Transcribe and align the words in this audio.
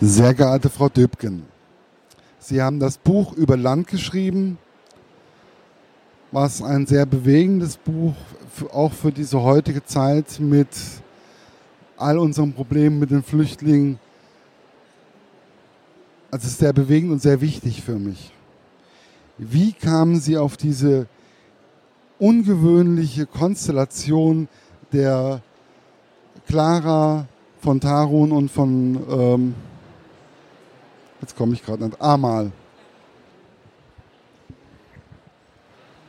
Sehr 0.00 0.32
geehrte 0.32 0.70
Frau 0.70 0.88
Döbken, 0.88 1.42
Sie 2.38 2.62
haben 2.62 2.78
das 2.78 2.98
Buch 2.98 3.32
über 3.32 3.56
Land 3.56 3.88
geschrieben, 3.88 4.56
was 6.30 6.62
ein 6.62 6.86
sehr 6.86 7.04
bewegendes 7.04 7.76
Buch 7.78 8.14
auch 8.72 8.92
für 8.92 9.10
diese 9.10 9.42
heutige 9.42 9.84
Zeit 9.84 10.38
mit 10.38 10.68
all 11.96 12.16
unseren 12.16 12.52
Problemen 12.52 13.00
mit 13.00 13.10
den 13.10 13.24
Flüchtlingen. 13.24 13.98
Also 16.30 16.46
es 16.46 16.52
ist 16.52 16.58
sehr 16.60 16.72
bewegend 16.72 17.10
und 17.10 17.20
sehr 17.20 17.40
wichtig 17.40 17.82
für 17.82 17.98
mich. 17.98 18.32
Wie 19.36 19.72
kamen 19.72 20.20
Sie 20.20 20.38
auf 20.38 20.56
diese 20.56 21.08
ungewöhnliche 22.20 23.26
Konstellation 23.26 24.46
der 24.92 25.42
Clara 26.46 27.26
von 27.60 27.80
Tarun 27.80 28.30
und 28.30 28.48
von, 28.48 29.00
ähm, 29.10 29.54
jetzt 31.20 31.36
komme 31.36 31.54
ich 31.54 31.64
gerade 31.64 31.84
nicht, 31.84 32.00
Amal? 32.00 32.52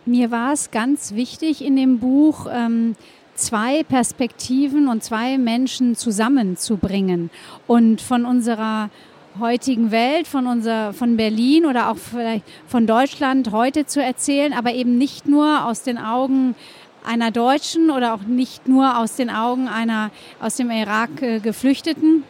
Mir 0.06 0.32
war 0.32 0.54
es 0.54 0.72
ganz 0.72 1.14
wichtig 1.14 1.64
in 1.64 1.76
dem 1.76 2.00
Buch, 2.00 2.48
ähm, 2.52 2.96
zwei 3.36 3.84
Perspektiven 3.84 4.88
und 4.88 5.04
zwei 5.04 5.38
Menschen 5.38 5.96
zusammenzubringen. 5.96 7.30
Und 7.68 8.02
von 8.02 8.26
unserer 8.26 8.90
heutigen 9.40 9.92
Welt, 9.92 10.28
von, 10.28 10.48
unser, 10.48 10.94
von 10.94 11.16
Berlin 11.18 11.66
oder 11.66 11.90
auch 11.90 11.98
vielleicht 11.98 12.44
von 12.68 12.88
Deutschland 12.88 13.52
heute 13.52 13.86
zu 13.86 14.02
erzählen, 14.02 14.54
aber 14.54 14.74
eben 14.74 14.98
nicht 14.98 15.28
nur 15.28 15.66
aus 15.66 15.84
den 15.84 15.98
Augen 15.98 16.56
einer 17.06 17.32
Deutschen 17.32 17.92
oder 17.92 18.14
auch 18.14 18.24
nicht 18.24 18.68
nur 18.68 18.98
aus 18.98 19.16
den 19.16 19.30
Augen 19.30 19.68
einer 19.68 20.12
aus 20.42 20.58
dem 20.58 20.70
Irak 20.70 21.22
äh, 21.22 21.40
Geflüchteten, 21.40 22.24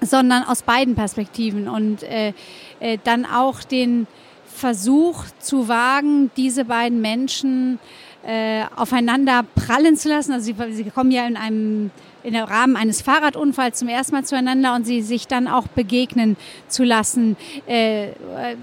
sondern 0.00 0.44
aus 0.44 0.62
beiden 0.62 0.94
Perspektiven 0.94 1.68
und 1.68 2.02
äh, 2.02 2.32
äh, 2.80 2.98
dann 3.04 3.24
auch 3.24 3.62
den 3.62 4.06
Versuch 4.46 5.24
zu 5.38 5.68
wagen, 5.68 6.30
diese 6.36 6.64
beiden 6.64 7.00
Menschen 7.00 7.78
äh, 8.26 8.64
aufeinander 8.74 9.44
prallen 9.54 9.96
zu 9.96 10.08
lassen. 10.08 10.32
Also 10.32 10.46
sie, 10.46 10.72
sie 10.72 10.84
kommen 10.90 11.10
ja 11.10 11.26
in 11.26 11.36
einem 11.36 11.90
in 12.22 12.34
im 12.34 12.42
Rahmen 12.42 12.76
eines 12.76 13.02
Fahrradunfalls 13.02 13.78
zum 13.78 13.86
ersten 13.86 14.16
Mal 14.16 14.24
zueinander 14.24 14.74
und 14.74 14.84
sie 14.84 15.00
sich 15.00 15.28
dann 15.28 15.46
auch 15.46 15.68
begegnen 15.68 16.36
zu 16.66 16.82
lassen 16.82 17.36
äh, 17.68 18.08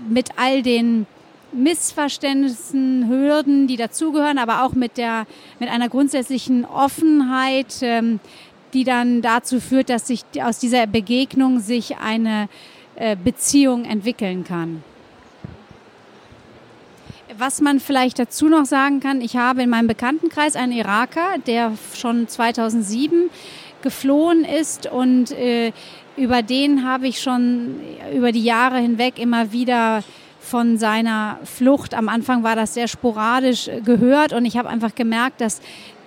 mit 0.10 0.32
all 0.36 0.62
den 0.64 1.06
Missverständnissen, 1.54 3.08
Hürden, 3.08 3.68
die 3.68 3.78
dazugehören, 3.78 4.38
aber 4.38 4.64
auch 4.64 4.74
mit, 4.74 4.98
der, 4.98 5.26
mit 5.60 5.70
einer 5.70 5.88
grundsätzlichen 5.88 6.66
Offenheit, 6.66 7.78
ähm, 7.82 8.20
die 8.74 8.84
dann 8.84 9.22
dazu 9.22 9.60
führt, 9.60 9.90
dass 9.90 10.08
sich 10.08 10.24
aus 10.42 10.60
dieser 10.60 10.88
Begegnung 10.88 11.60
sich 11.60 11.98
eine 11.98 12.50
äh, 12.96 13.16
Beziehung 13.16 13.86
entwickeln 13.86 14.44
kann. 14.44 14.84
Was 17.38 17.62
man 17.62 17.80
vielleicht 17.80 18.20
dazu 18.20 18.48
noch 18.48 18.66
sagen 18.66 19.00
kann, 19.00 19.22
ich 19.22 19.38
habe 19.38 19.64
in 19.64 19.70
meinem 19.70 19.88
Bekanntenkreis 19.88 20.56
einen 20.56 20.72
Iraker, 20.72 21.40
der 21.48 21.74
schon 21.96 22.28
2007 22.28 23.30
geflohen 23.82 24.46
ist 24.46 24.86
und 24.86 25.32
äh, 25.32 25.72
über 26.16 26.44
den 26.44 26.88
habe 26.88 27.08
ich 27.08 27.22
schon 27.22 27.80
über 28.14 28.32
die 28.32 28.44
Jahre 28.44 28.78
hinweg 28.78 29.18
immer 29.18 29.52
wieder 29.52 30.04
von 30.40 30.78
seiner 30.78 31.40
Flucht, 31.46 31.94
am 31.94 32.10
Anfang 32.10 32.44
war 32.44 32.56
das 32.56 32.74
sehr 32.74 32.88
sporadisch 32.88 33.68
äh, 33.68 33.82
gehört 33.82 34.34
und 34.34 34.46
ich 34.46 34.58
habe 34.58 34.70
einfach 34.70 34.94
gemerkt, 34.94 35.42
dass, 35.42 35.62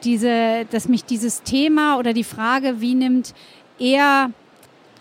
diese, 0.04 0.66
dass 0.70 0.88
mich 0.88 1.04
dieses 1.04 1.42
Thema 1.42 1.98
oder 1.98 2.12
die 2.12 2.24
Frage, 2.24 2.80
wie 2.80 2.94
nimmt 2.94 3.34
er 3.78 4.30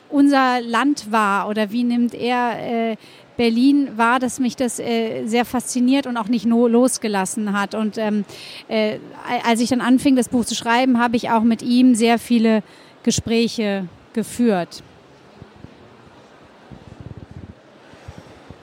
unser 0.09 0.61
Land 0.61 1.11
wahr 1.11 1.49
oder 1.49 1.71
wie 1.71 1.83
nimmt 1.83 2.13
er 2.13 2.91
äh, 2.91 2.95
Berlin 3.37 3.97
war, 3.97 4.19
dass 4.19 4.39
mich 4.39 4.55
das 4.55 4.79
äh, 4.79 5.25
sehr 5.25 5.45
fasziniert 5.45 6.07
und 6.07 6.17
auch 6.17 6.27
nicht 6.27 6.45
no 6.45 6.67
losgelassen 6.67 7.57
hat. 7.57 7.75
Und 7.75 7.97
ähm, 7.97 8.25
äh, 8.67 8.99
als 9.43 9.59
ich 9.59 9.69
dann 9.69 9.81
anfing, 9.81 10.15
das 10.15 10.29
Buch 10.29 10.45
zu 10.45 10.55
schreiben, 10.55 10.99
habe 10.99 11.17
ich 11.17 11.29
auch 11.29 11.43
mit 11.43 11.61
ihm 11.61 11.95
sehr 11.95 12.17
viele 12.19 12.63
Gespräche 13.03 13.87
geführt. 14.13 14.83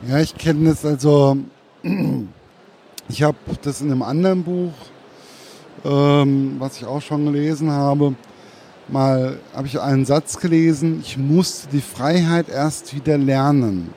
Ja, 0.08 0.18
ich 0.18 0.34
kenne 0.36 0.70
das 0.70 0.84
also. 0.84 1.36
Ich 3.08 3.22
habe 3.22 3.36
das 3.60 3.82
in 3.82 3.90
einem 3.90 4.02
anderen 4.02 4.42
Buch, 4.42 4.72
ähm, 5.84 6.56
was 6.58 6.76
ich 6.76 6.84
auch 6.84 7.00
schon 7.00 7.24
gelesen 7.26 7.70
habe, 7.70 8.14
mal 8.88 9.38
habe 9.54 9.66
ich 9.66 9.80
einen 9.80 10.04
Satz 10.04 10.38
gelesen, 10.38 11.00
ich 11.00 11.16
musste 11.16 11.68
die 11.68 11.80
Freiheit 11.80 12.48
erst 12.48 12.94
wieder 12.94 13.18
lernen. 13.18 13.92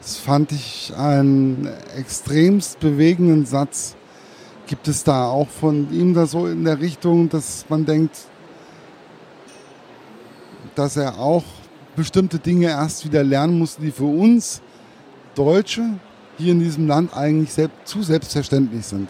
Das 0.00 0.16
fand 0.16 0.52
ich 0.52 0.92
einen 0.96 1.68
extremst 1.96 2.78
bewegenden 2.78 3.46
Satz. 3.46 3.96
Gibt 4.66 4.86
es 4.86 5.02
da 5.02 5.28
auch 5.28 5.48
von 5.48 5.90
ihm 5.92 6.14
da 6.14 6.26
so 6.26 6.46
in 6.46 6.64
der 6.64 6.78
Richtung, 6.78 7.28
dass 7.28 7.64
man 7.68 7.86
denkt, 7.86 8.16
dass 10.74 10.96
er 10.96 11.18
auch 11.18 11.44
bestimmte 11.96 12.38
Dinge 12.38 12.68
erst 12.68 13.04
wieder 13.04 13.22
lernen 13.22 13.58
musste, 13.58 13.80
die 13.80 13.90
für 13.90 14.04
uns 14.04 14.60
Deutsche 15.34 15.82
hier 16.36 16.52
in 16.52 16.60
diesem 16.60 16.86
Land 16.86 17.16
eigentlich 17.16 17.52
selbst, 17.52 17.76
zu 17.86 18.02
selbstverständlich 18.02 18.84
sind? 18.84 19.08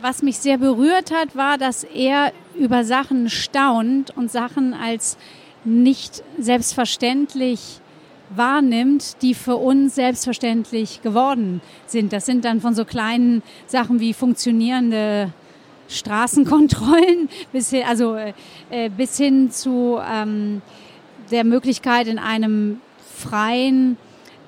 Was 0.00 0.22
mich 0.22 0.38
sehr 0.38 0.58
berührt 0.58 1.10
hat, 1.12 1.34
war, 1.34 1.58
dass 1.58 1.82
er 1.82 2.32
über 2.56 2.84
Sachen 2.84 3.28
staunt 3.30 4.16
und 4.16 4.30
Sachen 4.30 4.74
als 4.74 5.16
nicht 5.64 6.22
selbstverständlich 6.38 7.80
wahrnimmt, 8.30 9.22
die 9.22 9.34
für 9.34 9.56
uns 9.56 9.94
selbstverständlich 9.96 11.02
geworden 11.02 11.60
sind. 11.86 12.12
Das 12.12 12.26
sind 12.26 12.44
dann 12.44 12.60
von 12.60 12.74
so 12.74 12.84
kleinen 12.84 13.42
Sachen 13.66 13.98
wie 13.98 14.12
funktionierende 14.14 15.32
Straßenkontrollen 15.88 17.28
bis 17.52 17.70
hin, 17.70 17.84
also, 17.88 18.16
äh, 18.16 18.90
bis 18.96 19.16
hin 19.16 19.50
zu 19.50 19.98
ähm, 20.06 20.62
der 21.30 21.44
Möglichkeit 21.44 22.06
in 22.06 22.18
einem 22.18 22.80
freien 23.16 23.96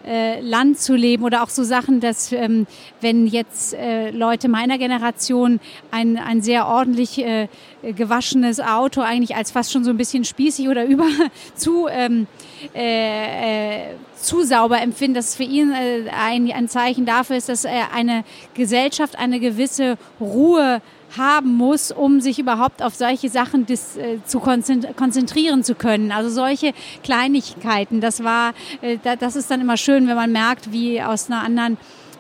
äh, 0.07 0.41
Land 0.41 0.79
zu 0.79 0.95
leben 0.95 1.25
oder 1.25 1.43
auch 1.43 1.49
so 1.49 1.63
Sachen, 1.63 2.01
dass 2.01 2.33
ähm, 2.33 2.67
wenn 3.01 3.27
jetzt 3.27 3.75
äh, 3.75 4.11
Leute 4.11 4.49
meiner 4.49 4.79
Generation 4.79 5.61
ein, 5.91 6.17
ein 6.17 6.43
sehr 6.43 6.67
ordentlich 6.67 7.19
äh, 7.19 7.49
gewaschenes 7.83 8.61
Auto 8.61 9.01
eigentlich 9.01 9.37
als 9.37 9.51
fast 9.51 9.73
schon 9.73 9.85
so 9.85 9.91
ein 9.91 9.97
bisschen 9.97 10.25
spießig 10.25 10.69
oder 10.69 10.85
über 10.87 11.07
zu 11.55 11.89
ähm, 11.89 12.27
äh, 12.75 13.81
äh, 13.81 13.95
zu 14.17 14.43
sauber 14.43 14.81
empfinden, 14.81 15.15
dass 15.15 15.35
für 15.35 15.45
ihn 15.45 15.73
äh, 15.73 16.11
ein, 16.11 16.53
ein 16.53 16.69
Zeichen 16.69 17.07
dafür 17.07 17.37
ist, 17.37 17.49
dass 17.49 17.65
eine 17.65 18.25
Gesellschaft 18.55 19.19
eine 19.19 19.41
gewisse 19.41 19.97
Ruhe 20.21 20.83
haben 21.17 21.55
muss, 21.57 21.93
um 21.93 22.21
sich 22.21 22.39
überhaupt 22.39 22.83
auf 22.83 22.95
solche 22.95 23.29
Sachen 23.29 23.67
dis, 23.67 23.97
äh, 23.97 24.19
zu 24.25 24.41
konzentrieren 24.41 25.65
zu 25.65 25.75
können. 25.75 26.13
Also 26.13 26.31
solche 26.31 26.73
Kleinigkeiten, 27.03 28.01
das 28.01 28.23
war, 28.23 28.53
äh, 28.83 28.99
das 29.19 29.37
ist 29.37 29.51
dann 29.51 29.61
immer 29.61 29.77
schön, 29.77 30.09
wenn 30.09 30.17
man 30.17 30.33
merkt, 30.33 30.73
wie 30.73 31.03
aus 31.03 31.29
einer 31.29 31.43
anderen 31.43 31.77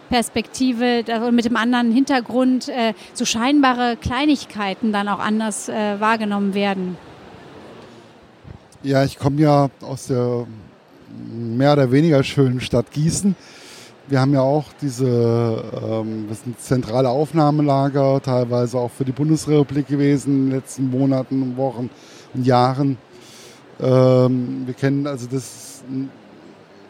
Perspektive 0.08 1.04
mit 1.30 1.44
dem 1.44 1.56
anderen 1.56 1.92
Hintergrund 1.92 2.68
äh, 2.68 2.94
so 3.14 3.24
scheinbare 3.24 3.96
Kleinigkeiten 3.96 4.92
dann 4.92 5.08
auch 5.08 5.20
anders 5.20 5.68
äh, 5.68 6.00
wahrgenommen 6.00 6.52
werden. 6.52 6.96
Ja, 8.82 9.04
ich 9.04 9.18
komme 9.18 9.40
ja 9.40 9.68
aus 9.82 10.08
der 10.08 10.46
mehr 11.32 11.74
oder 11.74 11.92
weniger 11.92 12.24
schönen 12.24 12.60
Stadt 12.60 12.90
Gießen 12.90 13.36
wir 14.10 14.20
haben 14.20 14.34
ja 14.34 14.40
auch 14.40 14.64
diese 14.80 15.06
ähm, 15.06 16.26
das 16.28 16.42
sind 16.42 16.60
zentrale 16.60 17.08
Aufnahmelager, 17.08 18.20
teilweise 18.20 18.76
auch 18.78 18.90
für 18.90 19.04
die 19.04 19.12
Bundesrepublik 19.12 19.86
gewesen 19.86 20.34
in 20.34 20.46
den 20.46 20.56
letzten 20.56 20.90
Monaten, 20.90 21.56
Wochen 21.56 21.90
und 22.34 22.44
Jahren. 22.44 22.98
Ähm, 23.80 24.62
wir 24.66 24.74
kennen 24.74 25.06
also 25.06 25.28
das 25.28 25.84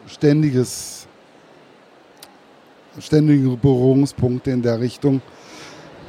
ständiges, 0.07 1.07
ständige 2.99 3.49
Berührungspunkte 3.55 4.49
in 4.49 4.63
der 4.63 4.79
Richtung. 4.79 5.21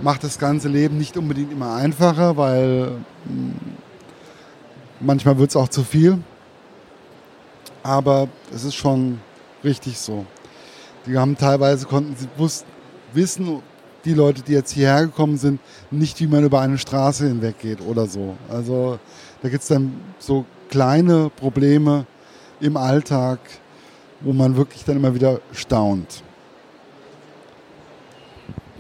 Macht 0.00 0.24
das 0.24 0.38
ganze 0.38 0.68
Leben 0.68 0.96
nicht 0.96 1.18
unbedingt 1.18 1.52
immer 1.52 1.74
einfacher, 1.74 2.38
weil 2.38 2.92
hm, 3.26 3.54
manchmal 4.98 5.36
wird 5.36 5.50
es 5.50 5.56
auch 5.56 5.68
zu 5.68 5.84
viel. 5.84 6.18
Aber 7.82 8.28
es 8.54 8.64
ist 8.64 8.76
schon 8.76 9.20
richtig 9.62 9.98
so. 9.98 10.24
Die 11.06 11.18
haben 11.18 11.36
teilweise 11.36 11.86
konnten 11.86 12.14
sie 12.16 12.28
wussten, 12.36 12.68
wissen, 13.12 13.62
die 14.04 14.14
Leute, 14.14 14.42
die 14.42 14.52
jetzt 14.52 14.72
hierher 14.72 15.02
gekommen 15.06 15.36
sind, 15.36 15.60
nicht, 15.90 16.20
wie 16.20 16.26
man 16.26 16.44
über 16.44 16.60
eine 16.60 16.78
Straße 16.78 17.26
hinweg 17.26 17.58
geht 17.60 17.80
oder 17.80 18.06
so. 18.06 18.36
Also 18.48 18.98
da 19.42 19.48
gibt 19.48 19.62
es 19.62 19.68
dann 19.68 19.94
so 20.18 20.44
kleine 20.70 21.30
Probleme 21.30 22.06
im 22.60 22.76
Alltag, 22.76 23.38
wo 24.20 24.32
man 24.32 24.56
wirklich 24.56 24.84
dann 24.84 24.96
immer 24.96 25.14
wieder 25.14 25.40
staunt. 25.52 26.22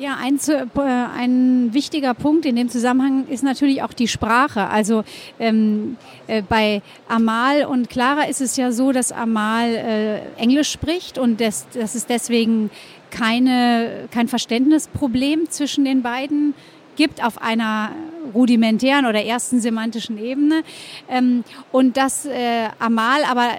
Ja, 0.02 0.18
ein, 0.20 0.36
äh, 0.48 0.80
ein, 1.16 1.72
wichtiger 1.74 2.12
Punkt 2.12 2.44
in 2.44 2.56
dem 2.56 2.68
Zusammenhang 2.68 3.28
ist 3.28 3.44
natürlich 3.44 3.84
auch 3.84 3.92
die 3.92 4.08
Sprache. 4.08 4.66
Also 4.66 5.04
ähm, 5.38 5.96
äh, 6.26 6.42
bei 6.42 6.82
Amal 7.06 7.66
und 7.66 7.88
Clara 7.88 8.24
ist 8.24 8.40
es 8.40 8.56
ja 8.56 8.72
so, 8.72 8.90
dass 8.90 9.12
Amal 9.12 9.68
äh, 9.68 10.40
Englisch 10.42 10.72
spricht 10.72 11.18
und 11.18 11.40
das, 11.40 11.68
das 11.72 11.94
ist 11.94 12.10
deswegen 12.10 12.70
keine, 13.12 14.08
kein 14.10 14.26
Verständnisproblem 14.26 15.48
zwischen 15.50 15.84
den 15.84 16.02
beiden 16.02 16.54
gibt 16.96 17.24
auf 17.24 17.40
einer 17.40 17.90
rudimentären 18.34 19.06
oder 19.06 19.24
ersten 19.24 19.60
semantischen 19.60 20.18
Ebene. 20.18 20.62
Ähm, 21.08 21.44
und 21.70 21.96
dass 21.96 22.24
äh, 22.24 22.68
Amal 22.78 23.24
aber 23.24 23.50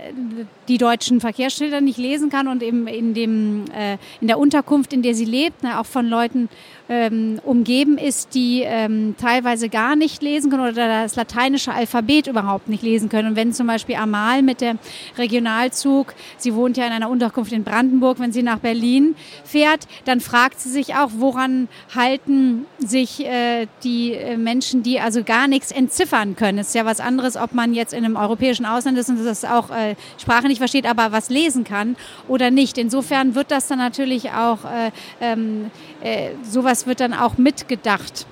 die 0.68 0.77
deutschen 0.77 1.19
Verkehrsschilder 1.19 1.81
nicht 1.81 1.97
lesen 1.97 2.30
kann 2.30 2.47
und 2.47 2.63
eben 2.63 2.88
in, 2.88 3.13
dem, 3.13 3.65
äh, 3.75 3.97
in 4.21 4.27
der 4.27 4.39
Unterkunft, 4.39 4.94
in 4.94 5.01
der 5.01 5.15
sie 5.15 5.25
lebt, 5.25 5.65
auch 5.65 5.85
von 5.85 6.07
Leuten 6.07 6.50
ähm, 6.89 7.39
umgeben 7.44 7.97
ist, 7.97 8.35
die 8.35 8.62
ähm, 8.65 9.15
teilweise 9.18 9.69
gar 9.69 9.95
nicht 9.95 10.21
lesen 10.21 10.51
können 10.51 10.63
oder 10.63 10.88
das 11.03 11.15
lateinische 11.15 11.74
Alphabet 11.74 12.27
überhaupt 12.27 12.68
nicht 12.68 12.83
lesen 12.83 13.09
können. 13.09 13.30
Und 13.30 13.35
wenn 13.35 13.53
zum 13.53 13.68
Beispiel 13.68 13.95
Amal 13.95 14.41
mit 14.41 14.62
dem 14.62 14.80
Regionalzug, 15.18 16.13
sie 16.38 16.56
wohnt 16.56 16.77
ja 16.77 16.85
in 16.85 16.91
einer 16.91 17.09
Unterkunft 17.09 17.51
in 17.53 17.63
Brandenburg, 17.63 18.19
wenn 18.19 18.31
sie 18.31 18.44
nach 18.44 18.59
Berlin 18.59 19.15
fährt, 19.44 19.88
dann 20.06 20.19
fragt 20.19 20.59
sie 20.59 20.69
sich 20.69 20.95
auch, 20.95 21.12
woran 21.18 21.68
halten 21.95 22.65
sich 22.80 23.25
äh, 23.25 23.68
die 23.83 24.13
äh, 24.13 24.38
Menschen, 24.38 24.83
die 24.83 25.00
also 25.00 25.24
gar 25.24 25.47
nichts 25.47 25.71
entziffern 25.71 26.35
können. 26.35 26.57
Es 26.57 26.69
ist 26.69 26.75
ja 26.75 26.85
was 26.85 27.00
anderes, 27.00 27.38
ob 27.38 27.53
man 27.53 27.74
jetzt 27.74 27.94
in 27.94 28.03
einem 28.03 28.18
europäischen 28.18 28.65
Ausland 28.65 28.97
ist 28.97 29.09
und 29.09 29.24
das 29.24 29.45
auch 29.45 29.69
äh, 29.69 29.95
Sprache 30.21 30.47
nicht 30.47 30.57
versteht, 30.57 30.85
aber 30.85 31.12
was 31.12 31.30
lesen 31.30 31.63
kann 31.63 31.95
oder 32.27 32.51
nicht. 32.51 32.77
Insofern 32.77 33.35
wird 33.35 33.51
das 33.51 33.68
dann 33.68 33.80
natürlich 33.80 34.31
auch 34.31 34.65
äh, 34.65 34.91
ähm, 35.21 35.71
äh, 36.04 36.32
sowas 36.44 36.86
wird 36.86 37.00
dann 37.00 37.14
auch 37.14 37.38
mitgedacht. 37.38 38.26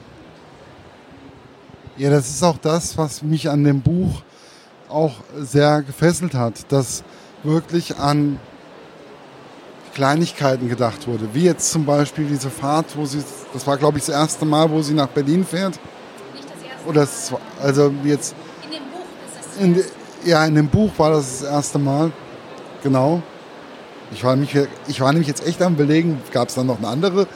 Ja, 1.97 2.09
das 2.09 2.29
ist 2.29 2.43
auch 2.43 2.57
das, 2.57 2.97
was 2.97 3.21
mich 3.21 3.49
an 3.49 3.63
dem 3.63 3.81
Buch 3.81 4.21
auch 4.89 5.13
sehr 5.37 5.81
gefesselt 5.81 6.33
hat, 6.33 6.69
dass 6.69 7.03
wirklich 7.43 7.97
an 7.97 8.39
Kleinigkeiten 9.93 10.67
gedacht 10.67 11.07
wurde. 11.07 11.29
Wie 11.33 11.43
jetzt 11.43 11.71
zum 11.71 11.85
Beispiel 11.85 12.25
diese 12.25 12.49
Fahrt, 12.49 12.97
wo 12.97 13.05
sie, 13.05 13.23
das 13.53 13.65
war 13.67 13.77
glaube 13.77 13.97
ich 13.97 14.05
das 14.05 14.15
erste 14.15 14.45
Mal, 14.45 14.69
wo 14.69 14.81
sie 14.81 14.93
nach 14.93 15.07
Berlin 15.07 15.45
fährt. 15.45 15.79
Nicht 16.33 16.45
das 16.45 16.63
erste 16.63 16.83
Mal. 16.83 16.89
Oder 16.89 17.01
das, 17.01 17.33
also 17.61 17.93
jetzt. 18.03 18.35
In 18.63 18.71
dem 18.71 18.83
Buch 18.91 19.05
ist 19.25 19.83
das. 19.83 20.25
In, 20.25 20.29
ja, 20.29 20.45
in 20.45 20.55
dem 20.55 20.67
Buch 20.67 20.91
war 20.97 21.11
das 21.11 21.39
das 21.39 21.49
erste 21.49 21.79
Mal. 21.79 22.11
Genau. 22.83 23.21
Ich 24.13 24.25
war, 24.25 24.35
mich, 24.35 24.57
ich 24.87 24.99
war 24.99 25.11
nämlich 25.13 25.29
jetzt 25.29 25.47
echt 25.47 25.61
am 25.61 25.77
Belegen, 25.77 26.21
gab 26.33 26.49
es 26.49 26.55
dann 26.55 26.67
noch 26.67 26.79
eine 26.79 26.89
andere 26.89 27.27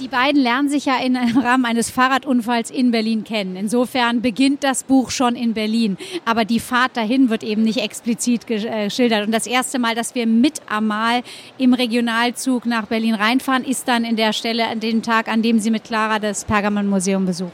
die 0.00 0.08
beiden 0.08 0.40
lernen 0.40 0.68
sich 0.68 0.86
ja 0.86 0.96
im 0.98 1.16
Rahmen 1.16 1.64
eines 1.64 1.90
Fahrradunfalls 1.90 2.70
in 2.70 2.90
Berlin 2.90 3.24
kennen. 3.24 3.56
Insofern 3.56 4.22
beginnt 4.22 4.64
das 4.64 4.82
Buch 4.82 5.10
schon 5.10 5.36
in 5.36 5.52
Berlin. 5.54 5.98
Aber 6.24 6.44
die 6.44 6.58
Fahrt 6.60 6.96
dahin 6.96 7.28
wird 7.28 7.42
eben 7.42 7.62
nicht 7.62 7.78
explizit 7.78 8.50
äh, 8.50 8.84
geschildert. 8.86 9.26
Und 9.26 9.32
das 9.32 9.46
erste 9.46 9.78
Mal, 9.78 9.94
dass 9.94 10.14
wir 10.14 10.26
mit 10.26 10.60
Amal 10.68 11.22
im 11.58 11.74
Regionalzug 11.74 12.66
nach 12.66 12.86
Berlin 12.86 13.14
reinfahren, 13.14 13.64
ist 13.64 13.86
dann 13.88 14.04
in 14.04 14.16
der 14.16 14.32
Stelle 14.32 14.66
an 14.68 14.80
dem 14.80 15.02
Tag, 15.02 15.28
an 15.28 15.42
dem 15.42 15.58
sie 15.60 15.70
mit 15.70 15.84
Clara 15.84 16.18
das 16.18 16.44
Pergamon-Museum 16.44 17.26
besucht. 17.26 17.52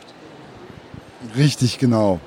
Richtig, 1.36 1.78
genau. 1.78 2.20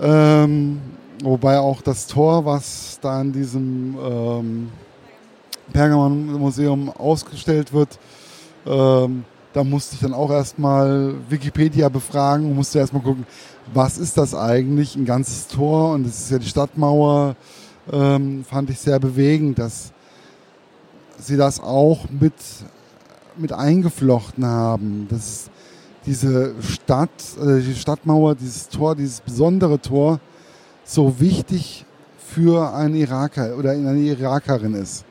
Ähm, 0.00 0.80
wobei 1.22 1.58
auch 1.58 1.80
das 1.80 2.08
Tor, 2.08 2.44
was 2.44 2.98
da 3.00 3.20
in 3.20 3.32
diesem 3.32 3.96
ähm, 4.04 4.72
Pergamon-Museum 5.72 6.90
ausgestellt 6.90 7.72
wird, 7.72 7.98
ähm, 8.66 9.24
da 9.52 9.62
musste 9.62 9.94
ich 9.94 10.00
dann 10.00 10.14
auch 10.14 10.30
erstmal 10.30 11.14
Wikipedia 11.28 11.88
befragen 11.88 12.46
und 12.46 12.56
musste 12.56 12.80
erstmal 12.80 13.02
gucken, 13.02 13.24
was 13.72 13.98
ist 13.98 14.18
das 14.18 14.34
eigentlich? 14.34 14.96
Ein 14.96 15.04
ganzes 15.04 15.46
Tor 15.46 15.92
und 15.92 16.04
das 16.04 16.18
ist 16.18 16.30
ja 16.30 16.38
die 16.38 16.48
Stadtmauer. 16.48 17.36
Ähm, 17.92 18.44
fand 18.44 18.70
ich 18.70 18.80
sehr 18.80 18.98
bewegend, 18.98 19.58
dass 19.58 19.92
sie 21.18 21.36
das 21.36 21.60
auch 21.60 22.06
mit, 22.10 22.34
mit 23.36 23.52
eingeflochten 23.52 24.44
haben. 24.44 25.06
Dass 25.08 25.50
diese 26.04 26.54
Stadt, 26.60 27.10
äh, 27.40 27.60
die 27.60 27.74
Stadtmauer, 27.74 28.34
dieses 28.34 28.68
Tor, 28.68 28.96
dieses 28.96 29.20
besondere 29.20 29.80
Tor 29.80 30.18
so 30.84 31.20
wichtig 31.20 31.86
für 32.18 32.74
einen 32.74 32.96
Iraker 32.96 33.56
oder 33.56 33.70
eine 33.70 33.98
Irakerin 33.98 34.74
ist. 34.74 35.04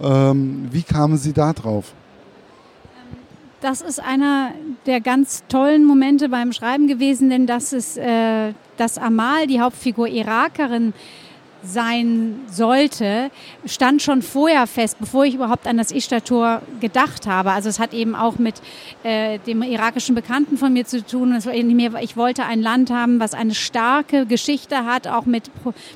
Ähm, 0.00 0.68
wie 0.72 0.82
kamen 0.82 1.16
Sie 1.16 1.32
da 1.32 1.52
drauf? 1.52 1.94
Das 3.62 3.80
ist 3.80 4.00
einer 4.00 4.50
der 4.86 5.00
ganz 5.00 5.44
tollen 5.48 5.84
Momente 5.84 6.28
beim 6.28 6.52
Schreiben 6.52 6.88
gewesen, 6.88 7.30
denn 7.30 7.46
das 7.46 7.72
ist, 7.72 7.96
äh, 7.96 8.54
dass 8.76 8.98
Amal, 8.98 9.46
die 9.46 9.60
Hauptfigur 9.60 10.08
Irakerin, 10.08 10.92
sein 11.64 12.40
sollte, 12.50 13.30
stand 13.64 14.02
schon 14.02 14.22
vorher 14.22 14.66
fest, 14.66 14.96
bevor 14.98 15.24
ich 15.24 15.34
überhaupt 15.34 15.66
an 15.66 15.76
das 15.76 15.92
Ishtar-Tor 15.92 16.62
gedacht 16.80 17.26
habe. 17.26 17.52
Also 17.52 17.68
es 17.68 17.78
hat 17.78 17.94
eben 17.94 18.14
auch 18.14 18.38
mit 18.38 18.56
äh, 19.02 19.38
dem 19.40 19.62
irakischen 19.62 20.14
Bekannten 20.14 20.58
von 20.58 20.72
mir 20.72 20.84
zu 20.84 21.04
tun. 21.04 21.36
Ich 22.00 22.16
wollte 22.16 22.44
ein 22.44 22.60
Land 22.60 22.90
haben, 22.90 23.20
was 23.20 23.34
eine 23.34 23.54
starke 23.54 24.26
Geschichte 24.26 24.84
hat, 24.84 25.06
auch 25.06 25.26
mit 25.26 25.50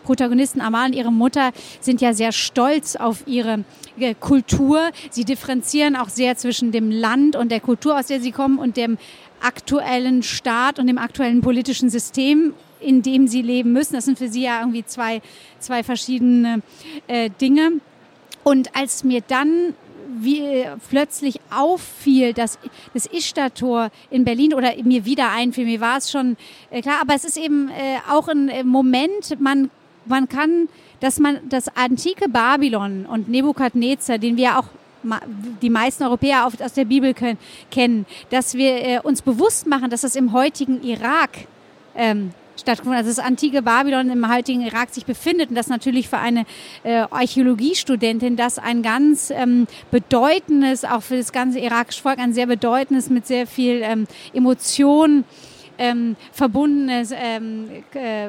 Protagonisten. 0.05 0.61
Amal 0.61 0.89
und 0.89 0.95
ihre 0.95 1.13
Mutter 1.13 1.51
sind 1.81 2.01
ja 2.01 2.15
sehr 2.15 2.33
stolz 2.33 2.97
auf 2.97 3.27
ihre 3.27 3.65
äh, 3.99 4.15
Kultur. 4.15 4.91
Sie 5.11 5.25
differenzieren 5.25 5.97
auch 5.97 6.09
sehr 6.09 6.37
zwischen 6.37 6.73
dem 6.73 6.91
Land 6.91 7.37
und 7.37 7.51
der 7.51 7.61
Kultur, 7.61 7.99
aus 7.99 8.07
der 8.07 8.21
sie 8.21 8.33
kommen, 8.33 8.59
und 8.59 8.77
dem 8.77 8.99
aktuellen 9.41 10.23
Staat 10.23 10.79
und 10.79 10.87
dem 10.87 10.99
aktuellen 10.99 11.41
politischen 11.41 11.91
System 11.91 12.55
in 12.87 13.03
dem 13.03 13.27
sie 13.27 13.43
leben 13.43 13.73
müssen. 13.73 13.95
Das 13.95 14.05
sind 14.05 14.19
für 14.19 14.29
sie 14.29 14.43
ja 14.43 14.61
irgendwie 14.61 14.85
zwei, 14.85 15.21
zwei 15.59 15.83
verschiedene 15.83 16.63
äh, 17.09 17.31
Dinge. 17.41 17.73
Und 18.45 18.77
als 18.77 19.03
mir 19.03 19.23
dann 19.27 19.75
wie 20.19 20.65
plötzlich 20.89 21.41
auffiel, 21.51 22.33
dass 22.33 22.59
das 22.95 23.07
Ishtar-Tor 23.07 23.91
in 24.11 24.25
Berlin 24.25 24.55
oder 24.55 24.73
mir 24.83 25.05
wieder 25.05 25.31
einfiel, 25.31 25.67
mir 25.67 25.81
war 25.81 25.99
es 25.99 26.11
schon 26.11 26.37
äh, 26.71 26.81
klar, 26.81 27.01
aber 27.01 27.15
es 27.15 27.25
ist 27.25 27.37
eben 27.37 27.69
äh, 27.69 27.99
auch 28.11 28.29
ein 28.29 28.49
äh, 28.49 28.65
Moment, 28.65 29.39
man, 29.41 29.71
man 30.07 30.29
kann, 30.29 30.69
dass 31.01 31.19
man 31.19 31.41
das 31.49 31.69
antike 31.77 32.29
Babylon 32.29 33.07
und 33.07 33.29
Nebukadnezar, 33.29 34.19
den 34.19 34.37
wir 34.37 34.59
auch 34.59 34.67
die 35.63 35.71
meisten 35.71 36.03
Europäer 36.05 36.47
aus 36.47 36.73
der 36.73 36.85
Bibel 36.85 37.15
kennen, 37.71 38.07
dass 38.31 38.55
wir 38.55 38.85
äh, 38.85 39.01
uns 39.01 39.23
bewusst 39.23 39.67
machen, 39.67 39.91
dass 39.91 40.01
das 40.01 40.17
im 40.17 40.33
heutigen 40.33 40.83
Irak 40.83 41.31
ähm, 41.95 42.33
stattgefunden, 42.57 42.99
also 42.99 43.11
das 43.11 43.19
antike 43.19 43.63
Babylon 43.63 44.11
im 44.11 44.33
heutigen 44.33 44.63
Irak 44.63 44.91
sich 44.91 45.07
befindet 45.07 45.51
und 45.51 45.57
das 45.57 45.69
natürlich 45.69 46.09
für 46.09 46.19
eine 46.19 46.45
äh, 46.83 47.05
Archäologiestudentin 47.11 48.37
das 48.37 48.59
ein 48.59 48.83
ganz 48.83 49.31
ähm, 49.31 49.67
bedeutendes, 49.91 50.85
auch 50.85 51.03
für 51.03 51.17
das 51.17 51.33
ganze 51.33 51.59
irakische 51.59 52.03
Volk, 52.03 52.19
ein 52.19 52.33
sehr 52.33 52.47
bedeutendes, 52.47 53.11
mit 53.11 53.27
sehr 53.27 53.47
viel 53.47 53.81
ähm, 53.83 54.07
Emotion 54.33 55.25
ähm, 55.79 56.17
verbundenes 56.33 57.13
ähm, 57.13 57.69
äh, 57.95 58.29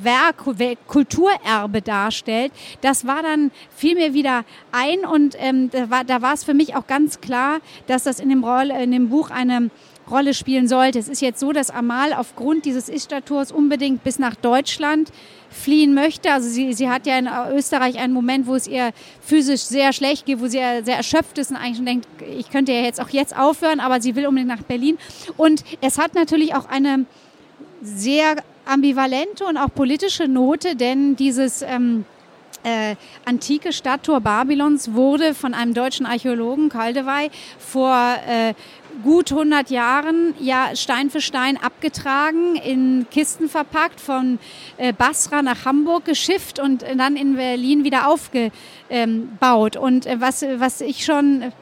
Werk, 0.00 0.44
Kulturerbe 0.86 1.82
darstellt. 1.82 2.52
Das 2.80 3.06
war 3.06 3.22
dann 3.22 3.50
fiel 3.74 3.96
mir 3.96 4.14
wieder 4.14 4.44
ein 4.70 5.00
und 5.00 5.36
ähm, 5.38 5.70
da 5.70 5.90
war 5.90 6.04
da 6.04 6.22
war 6.22 6.34
es 6.34 6.44
für 6.44 6.54
mich 6.54 6.76
auch 6.76 6.86
ganz 6.86 7.20
klar, 7.20 7.58
dass 7.88 8.04
das 8.04 8.20
in 8.20 8.28
dem, 8.28 8.44
Roll, 8.44 8.70
in 8.70 8.92
dem 8.92 9.08
Buch 9.08 9.30
eine 9.30 9.70
Rolle 10.10 10.34
spielen 10.34 10.68
sollte. 10.68 10.98
Es 10.98 11.08
ist 11.08 11.20
jetzt 11.20 11.40
so, 11.40 11.52
dass 11.52 11.70
Amal 11.70 12.12
aufgrund 12.12 12.64
dieses 12.64 12.88
Ishtar-Tours 12.88 13.52
unbedingt 13.52 14.04
bis 14.04 14.18
nach 14.18 14.34
Deutschland 14.34 15.10
fliehen 15.50 15.94
möchte. 15.94 16.32
Also 16.32 16.48
sie, 16.48 16.72
sie 16.72 16.88
hat 16.88 17.06
ja 17.06 17.18
in 17.18 17.28
Österreich 17.54 17.98
einen 17.98 18.12
Moment, 18.12 18.46
wo 18.46 18.54
es 18.54 18.66
ihr 18.66 18.90
physisch 19.20 19.62
sehr 19.62 19.92
schlecht 19.92 20.26
geht, 20.26 20.40
wo 20.40 20.46
sie 20.46 20.58
sehr 20.58 20.96
erschöpft 20.96 21.38
ist 21.38 21.50
und 21.50 21.56
eigentlich 21.56 21.76
schon 21.76 21.86
denkt, 21.86 22.06
ich 22.38 22.50
könnte 22.50 22.72
ja 22.72 22.82
jetzt 22.82 23.00
auch 23.00 23.08
jetzt 23.10 23.36
aufhören, 23.36 23.80
aber 23.80 24.00
sie 24.00 24.14
will 24.14 24.26
unbedingt 24.26 24.48
nach 24.48 24.62
Berlin. 24.62 24.98
Und 25.36 25.64
es 25.80 25.98
hat 25.98 26.14
natürlich 26.14 26.54
auch 26.54 26.68
eine 26.68 27.06
sehr 27.82 28.36
ambivalente 28.66 29.44
und 29.44 29.56
auch 29.56 29.72
politische 29.74 30.28
Note, 30.28 30.76
denn 30.76 31.16
dieses 31.16 31.62
ähm, 31.62 32.04
äh, 32.64 32.96
antike 33.24 33.72
Stadttor 33.72 34.20
Babylons 34.20 34.92
wurde 34.92 35.34
von 35.34 35.54
einem 35.54 35.74
deutschen 35.74 36.06
Archäologen, 36.06 36.68
Kaldewey, 36.68 37.30
vor 37.58 38.16
äh, 38.26 38.54
gut 39.02 39.30
100 39.30 39.70
Jahren 39.70 40.34
ja 40.40 40.74
Stein 40.74 41.10
für 41.10 41.20
Stein 41.20 41.56
abgetragen, 41.56 42.56
in 42.56 43.06
Kisten 43.10 43.48
verpackt, 43.48 44.00
von 44.00 44.38
äh, 44.76 44.92
Basra 44.92 45.42
nach 45.42 45.64
Hamburg 45.64 46.04
geschifft 46.04 46.58
und 46.58 46.82
dann 46.82 47.16
in 47.16 47.36
Berlin 47.36 47.84
wieder 47.84 48.08
aufgebaut. 48.08 49.76
Und 49.76 50.06
äh, 50.06 50.20
was, 50.20 50.42
was 50.42 50.80
ich 50.80 51.04
schon 51.04 51.52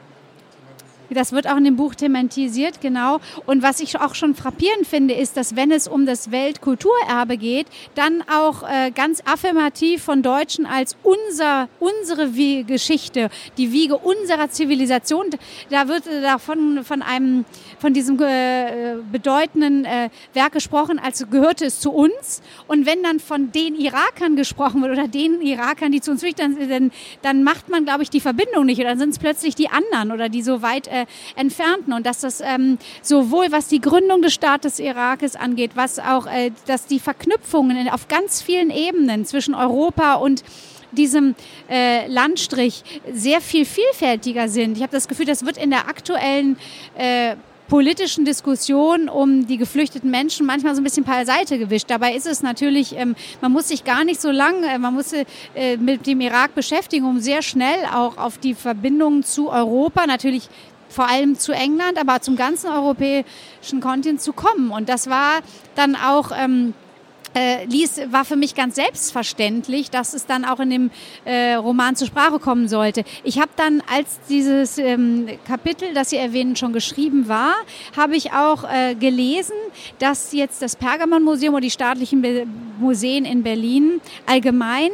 Das 1.09 1.31
wird 1.31 1.47
auch 1.47 1.57
in 1.57 1.63
dem 1.63 1.75
Buch 1.75 1.95
thematisiert, 1.95 2.81
genau. 2.81 3.19
Und 3.45 3.63
was 3.63 3.79
ich 3.79 3.99
auch 3.99 4.15
schon 4.15 4.35
frappierend 4.35 4.85
finde, 4.87 5.13
ist, 5.13 5.37
dass 5.37 5.55
wenn 5.55 5.71
es 5.71 5.87
um 5.87 6.05
das 6.05 6.31
Weltkulturerbe 6.31 7.37
geht, 7.37 7.67
dann 7.95 8.23
auch 8.29 8.63
äh, 8.63 8.91
ganz 8.91 9.21
affirmativ 9.25 10.03
von 10.03 10.21
Deutschen 10.21 10.65
als 10.65 10.97
unser, 11.03 11.69
unsere 11.79 12.29
Geschichte, 12.63 13.29
die 13.57 13.71
Wiege 13.71 13.97
unserer 13.97 14.49
Zivilisation, 14.49 15.27
da 15.69 15.87
wird 15.87 16.07
äh, 16.07 16.21
davon 16.21 16.83
von 16.83 17.01
einem, 17.01 17.45
von 17.79 17.93
diesem 17.93 18.19
äh, 18.21 18.95
bedeutenden 19.11 19.85
äh, 19.85 20.09
Werk 20.33 20.53
gesprochen, 20.53 20.99
als 20.99 21.25
gehörte 21.29 21.65
es 21.65 21.79
zu 21.79 21.91
uns. 21.91 22.41
Und 22.67 22.85
wenn 22.85 23.03
dann 23.03 23.19
von 23.19 23.51
den 23.51 23.75
Irakern 23.75 24.35
gesprochen 24.35 24.81
wird 24.81 24.91
oder 24.91 25.07
den 25.07 25.41
Irakern, 25.41 25.91
die 25.91 26.01
zu 26.01 26.11
uns 26.11 26.21
flüchten, 26.21 26.69
dann, 26.69 26.91
dann 27.21 27.43
macht 27.43 27.69
man, 27.69 27.85
glaube 27.85 28.03
ich, 28.03 28.09
die 28.09 28.19
Verbindung 28.19 28.65
nicht. 28.65 28.79
Oder 28.79 28.89
dann 28.89 28.99
sind 28.99 29.09
es 29.11 29.19
plötzlich 29.19 29.55
die 29.55 29.69
anderen 29.69 30.11
oder 30.11 30.29
die 30.29 30.41
so 30.41 30.61
weit 30.61 30.87
äh, 31.01 31.05
entfernten. 31.35 31.93
Und 31.93 32.05
dass 32.05 32.21
das 32.21 32.41
ähm, 32.41 32.77
sowohl 33.01 33.51
was 33.51 33.67
die 33.67 33.81
Gründung 33.81 34.21
des 34.21 34.33
Staates 34.33 34.79
Irakes 34.79 35.35
angeht, 35.35 35.71
was 35.75 35.99
auch, 35.99 36.27
äh, 36.27 36.51
dass 36.65 36.85
die 36.85 36.99
Verknüpfungen 36.99 37.89
auf 37.89 38.07
ganz 38.07 38.41
vielen 38.41 38.69
Ebenen 38.69 39.25
zwischen 39.25 39.55
Europa 39.55 40.15
und 40.15 40.43
diesem 40.91 41.35
äh, 41.69 42.07
Landstrich 42.07 42.83
sehr 43.11 43.41
viel 43.41 43.65
vielfältiger 43.65 44.47
sind. 44.47 44.77
Ich 44.77 44.83
habe 44.83 44.91
das 44.91 45.07
Gefühl, 45.07 45.25
das 45.25 45.45
wird 45.45 45.57
in 45.57 45.69
der 45.69 45.89
aktuellen 45.89 46.57
äh, 46.97 47.35
politischen 47.67 48.25
Diskussion 48.25 49.09
um 49.09 49.45
die 49.45 49.57
geflüchteten 49.57 50.09
Menschen 50.09 50.45
manchmal 50.45 50.73
so 50.75 50.81
ein 50.81 50.83
bisschen 50.83 51.03
beiseite 51.03 51.57
gewischt. 51.57 51.89
Dabei 51.89 52.15
ist 52.15 52.25
es 52.25 52.41
natürlich, 52.41 52.95
ähm, 52.95 53.15
man 53.41 53.51
muss 53.51 53.67
sich 53.67 53.83
gar 53.83 54.03
nicht 54.03 54.21
so 54.21 54.31
lange, 54.31 54.67
äh, 54.67 54.77
man 54.77 54.93
muss 54.93 55.13
äh, 55.13 55.25
mit 55.77 56.07
dem 56.07 56.21
Irak 56.21 56.55
beschäftigen, 56.55 57.05
um 57.05 57.19
sehr 57.19 57.41
schnell 57.41 57.85
auch 57.93 58.17
auf 58.17 58.37
die 58.37 58.53
Verbindungen 58.53 59.23
zu 59.23 59.49
Europa, 59.49 60.05
natürlich 60.07 60.49
vor 60.89 61.09
allem 61.09 61.37
zu 61.37 61.51
England, 61.51 61.99
aber 61.99 62.21
zum 62.21 62.35
ganzen 62.35 62.71
europäischen 62.71 63.81
Kontinent 63.81 64.21
zu 64.21 64.33
kommen. 64.33 64.71
Und 64.71 64.89
das 64.89 65.09
war 65.09 65.39
dann 65.75 65.95
auch 65.95 66.31
ähm, 66.35 66.73
äh, 67.33 67.65
ließ, 67.65 68.11
war 68.11 68.25
für 68.25 68.35
mich 68.35 68.55
ganz 68.55 68.75
selbstverständlich, 68.75 69.89
dass 69.89 70.13
es 70.13 70.25
dann 70.25 70.45
auch 70.45 70.59
in 70.59 70.69
dem 70.69 70.91
äh, 71.25 71.55
Roman 71.55 71.95
zur 71.95 72.07
Sprache 72.07 72.39
kommen 72.39 72.67
sollte. 72.67 73.03
Ich 73.23 73.39
habe 73.39 73.51
dann, 73.55 73.81
als 73.91 74.19
dieses 74.29 74.77
ähm, 74.77 75.27
Kapitel, 75.45 75.93
das 75.93 76.09
Sie 76.09 76.17
erwähnen, 76.17 76.55
schon 76.55 76.73
geschrieben 76.73 77.27
war, 77.27 77.53
habe 77.95 78.15
ich 78.15 78.31
auch 78.31 78.63
äh, 78.63 78.95
gelesen, 78.95 79.55
dass 79.99 80.31
jetzt 80.33 80.61
das 80.61 80.75
Pergamon-Museum 80.75 81.53
und 81.53 81.63
die 81.63 81.71
staatlichen 81.71 82.21
Be 82.21 82.45
Museen 82.79 83.25
in 83.25 83.41
Berlin 83.41 84.01
allgemein 84.27 84.91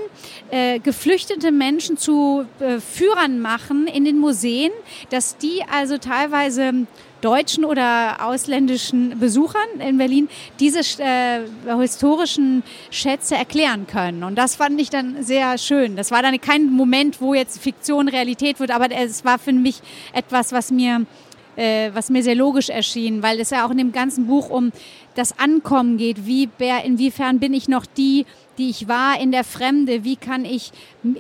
äh, 0.50 0.80
geflüchtete 0.80 1.52
Menschen 1.52 1.98
zu 1.98 2.46
äh, 2.60 2.80
Führern 2.80 3.42
machen 3.42 3.88
in 3.88 4.06
den 4.06 4.20
Museen, 4.20 4.72
dass 5.10 5.38
die 5.38 5.64
also 5.70 5.98
teilweise 5.98 6.86
deutschen 7.24 7.66
oder 7.66 8.26
ausländischen 8.26 9.20
Besuchern 9.20 9.80
in 9.80 9.98
Berlin 9.98 10.30
diese 10.60 10.80
äh, 11.02 11.42
historischen 11.80 12.64
Schätze 12.92 13.36
erklären 13.36 13.88
können. 13.88 14.24
Und 14.24 14.36
das 14.36 14.56
fand 14.56 14.80
ich 14.82 14.90
dann 14.90 15.24
sehr 15.24 15.58
schön. 15.58 15.96
Das 15.96 16.12
war 16.12 16.22
dann 16.22 16.40
kein 16.42 16.72
Moment, 16.72 17.22
wo 17.22 17.34
jetzt 17.34 17.62
Fiktion 17.62 18.08
Realität 18.08 18.60
wird, 18.60 18.72
aber 18.72 18.92
es 18.92 19.24
war 19.24 19.40
für 19.40 19.54
mich 19.54 19.82
etwas, 20.14 20.52
was 20.52 20.72
mir 20.72 21.06
äh, 21.56 21.92
was 21.94 22.10
mir 22.10 22.24
sehr 22.24 22.36
logisch 22.36 22.70
erschien, 22.70 23.22
weil 23.22 23.40
es 23.40 23.52
ja 23.52 23.66
auch 23.66 23.72
in 23.72 23.78
dem 23.78 23.92
ganzen 23.92 24.26
Buch 24.26 24.50
um 24.50 24.72
das 25.16 25.38
Ankommen 25.38 25.98
geht. 25.98 26.26
Wie, 26.26 26.50
inwiefern 26.86 27.40
bin 27.40 27.54
ich 27.54 27.68
noch 27.68 27.86
die, 27.86 28.26
die 28.58 28.70
ich 28.70 28.88
war 28.88 29.20
in 29.20 29.32
der 29.32 29.44
Fremde? 29.44 30.04
Wie 30.04 30.16
kann 30.16 30.46
ich 30.46 30.72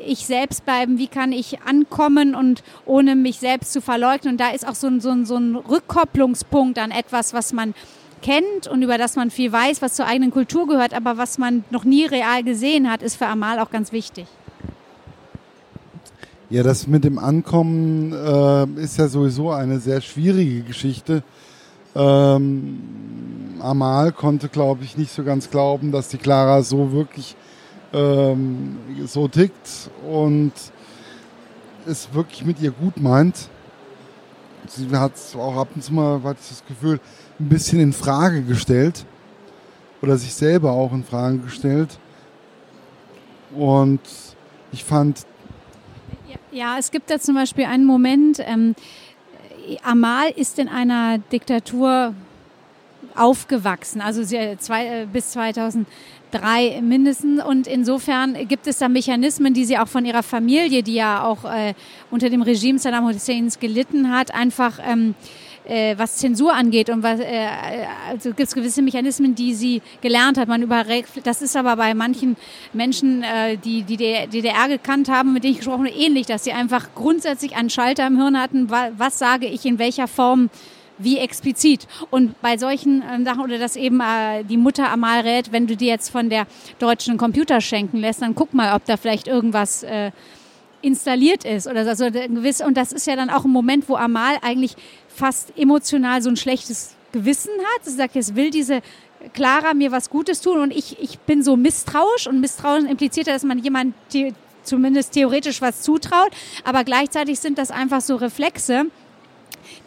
ich 0.06 0.26
selbst 0.26 0.66
bleiben? 0.66 0.98
Wie 0.98 1.08
kann 1.08 1.32
ich 1.32 1.62
ankommen 1.62 2.36
und 2.36 2.64
ohne 2.86 3.16
mich 3.16 3.40
selbst 3.40 3.74
zu 3.74 3.82
verleugnen? 3.82 4.34
Und 4.34 4.40
da 4.40 4.50
ist 4.50 4.68
auch 4.68 4.76
so 4.76 4.88
ein, 4.88 5.00
so 5.02 5.10
ein, 5.10 5.26
so 5.26 5.38
ein 5.38 5.56
Rückkopplungspunkt 5.56 6.80
an 6.80 6.92
etwas, 6.92 7.34
was 7.34 7.54
man 7.54 7.74
kennt 8.22 8.68
und 8.68 8.82
über 8.82 8.98
das 8.98 9.16
man 9.16 9.30
viel 9.30 9.52
weiß, 9.52 9.82
was 9.82 9.96
zur 9.96 10.08
eigenen 10.08 10.32
Kultur 10.32 10.68
gehört, 10.68 10.94
aber 10.94 11.18
was 11.18 11.38
man 11.38 11.64
noch 11.70 11.84
nie 11.84 12.06
real 12.06 12.44
gesehen 12.44 12.90
hat, 12.90 13.04
ist 13.04 13.18
für 13.18 13.28
Amal 13.28 13.60
auch 13.60 13.70
ganz 13.70 13.92
wichtig. 13.92 14.26
Ja, 16.50 16.64
das 16.64 16.88
mit 16.88 17.04
dem 17.04 17.18
Ankommen 17.18 18.14
äh, 18.14 18.82
ist 18.82 18.98
ja 18.98 19.08
sowieso 19.08 19.52
eine 19.52 19.80
sehr 19.80 20.02
schwierige 20.02 20.62
Geschichte. 20.62 21.24
Ähm, 21.96 22.80
Amal 23.64 24.12
konnte, 24.12 24.50
glaube 24.50 24.84
ich, 24.84 24.98
nicht 24.98 25.12
so 25.12 25.24
ganz 25.24 25.50
glauben, 25.50 25.92
dass 25.92 26.10
die 26.10 26.18
Clara 26.18 26.62
so 26.64 26.92
wirklich 26.92 27.36
ähm, 27.94 28.78
so 29.06 29.28
tickt 29.28 29.90
und 30.10 30.52
es 31.86 32.14
wirklich 32.14 32.46
mit 32.46 32.62
ihr 32.62 32.72
gut 32.72 32.98
meint. 32.98 33.50
Sie 34.68 34.90
hat 34.96 35.16
es 35.16 35.36
auch 35.36 35.58
ab 35.58 35.70
und 35.76 35.84
zu 35.84 35.94
mal, 35.94 36.22
hatte 36.24 36.40
ich 36.42 36.50
das 36.50 36.66
Gefühl, 36.66 37.00
ein 37.40 37.50
bisschen 37.50 37.80
in 37.80 37.94
Frage 37.94 38.42
gestellt 38.44 39.06
oder 40.02 40.18
sich 40.18 40.34
selber 40.34 40.72
auch 40.72 40.92
in 40.94 41.04
Frage 41.04 41.38
gestellt. 41.38 41.98
Und 43.56 44.02
ich 44.72 44.84
fand 44.84 45.26
ja, 46.54 46.78
es 46.78 46.92
gibt 46.92 47.10
da 47.10 47.20
zum 47.20 47.34
Beispiel 47.34 47.66
einen 47.66 47.86
Moment, 47.86 48.40
ähm, 48.40 48.76
Amal 49.82 50.30
ist 50.36 50.60
in 50.60 50.68
einer 50.68 51.18
Diktatur 51.18 52.14
aufgewachsen, 53.16 54.02
also 54.02 54.24
sie, 54.24 54.56
zwei, 54.60 55.02
äh, 55.02 55.06
bis 55.06 55.32
2003 55.32 56.82
mindestens. 56.82 57.44
Und 57.44 57.68
insofern 57.68 58.48
gibt 58.48 58.68
es 58.68 58.78
da 58.78 58.90
Mechanismen, 58.90 59.54
die 59.54 59.66
sie 59.66 59.78
auch 59.78 59.88
von 59.88 60.06
ihrer 60.06 60.24
Familie, 60.24 60.84
die 60.84 60.96
ja 60.96 61.24
auch 61.24 61.46
äh, 61.46 61.74
unter 62.12 62.30
dem 62.30 62.42
Regime 62.42 62.80
Saddam 62.80 63.06
Husseins 63.06 63.60
gelitten 63.60 64.12
hat, 64.12 64.34
einfach 64.34 64.80
ähm, 64.86 65.16
äh, 65.66 65.96
was 65.98 66.18
Zensur 66.18 66.54
angeht 66.54 66.90
und 66.90 67.04
was, 67.04 67.20
äh, 67.20 67.48
also 68.10 68.30
gibt 68.30 68.48
es 68.48 68.54
gewisse 68.54 68.82
Mechanismen, 68.82 69.36
die 69.36 69.54
sie 69.54 69.82
gelernt 70.02 70.38
hat. 70.38 70.48
Man 70.48 70.62
über, 70.62 70.84
das 71.24 71.42
ist 71.42 71.56
aber 71.56 71.76
bei 71.76 71.94
manchen 71.94 72.36
Menschen, 72.74 73.24
äh, 73.24 73.58
die 73.58 73.84
die 73.84 73.98
DDR 73.98 74.68
gekannt 74.68 75.10
haben, 75.10 75.34
mit 75.34 75.44
denen 75.44 75.54
ich 75.54 75.60
gesprochen 75.60 75.88
habe, 75.88 75.96
ähnlich, 75.96 76.26
dass 76.28 76.44
sie 76.44 76.52
einfach 76.52 76.90
grundsätzlich 76.96 77.56
einen 77.56 77.70
Schalter 77.70 78.08
im 78.08 78.18
Hirn 78.18 78.40
hatten, 78.40 78.70
was 78.70 79.20
sage 79.20 79.48
ich 79.48 79.66
in 79.66 79.80
welcher 79.80 80.08
Form 80.08 80.50
wie 80.98 81.18
explizit. 81.18 81.88
Und 82.10 82.40
bei 82.42 82.58
solchen 82.58 83.02
äh, 83.02 83.24
Sachen, 83.24 83.42
oder 83.42 83.58
dass 83.58 83.76
eben 83.76 84.00
äh, 84.00 84.44
die 84.44 84.58
Mutter 84.58 84.90
Amal 84.90 85.22
rät, 85.22 85.52
wenn 85.52 85.68
du 85.68 85.76
dir 85.76 85.88
jetzt 85.88 86.10
von 86.10 86.30
der 86.30 86.48
deutschen 86.80 87.18
Computer 87.18 87.62
schenken 87.62 87.98
lässt, 87.98 88.22
dann 88.22 88.36
guck 88.36 88.54
mal, 88.54 88.76
ob 88.76 88.86
da 88.86 88.98
vielleicht 88.98 89.28
irgendwas 89.28 89.84
äh, 89.84 90.12
installiert 90.82 91.46
ist 91.46 91.68
oder 91.68 91.84
so. 91.84 92.06
Also, 92.06 92.66
und 92.66 92.78
das 92.78 92.92
ist 92.92 93.08
ja 93.08 93.16
dann 93.16 93.30
auch 93.30 93.46
ein 93.46 93.52
Moment, 93.52 93.88
wo 93.90 93.96
Amal 93.96 94.38
eigentlich 94.42 94.76
fast 95.08 95.58
emotional 95.58 96.22
so 96.22 96.30
ein 96.30 96.38
schlechtes 96.38 96.96
Gewissen 97.12 97.52
hat. 97.76 97.86
Sie 97.86 97.92
sagt, 97.92 98.16
jetzt 98.16 98.36
will 98.36 98.50
diese 98.50 98.82
Clara 99.34 99.74
mir 99.74 99.92
was 99.92 100.10
Gutes 100.10 100.42
tun 100.42 100.60
und 100.60 100.72
ich, 100.72 101.00
ich 101.00 101.20
bin 101.20 101.44
so 101.44 101.56
misstrauisch 101.56 102.28
und 102.28 102.42
Misstrauen 102.42 102.86
impliziert 102.88 103.28
dass 103.28 103.44
man 103.44 103.60
jemand 103.60 103.96
zumindest 104.64 105.14
theoretisch 105.14 105.62
was 105.62 105.82
zutraut, 105.82 106.32
aber 106.64 106.84
gleichzeitig 106.84 107.40
sind 107.40 107.58
das 107.58 107.72
einfach 107.72 108.02
so 108.02 108.16
Reflexe, 108.16 108.86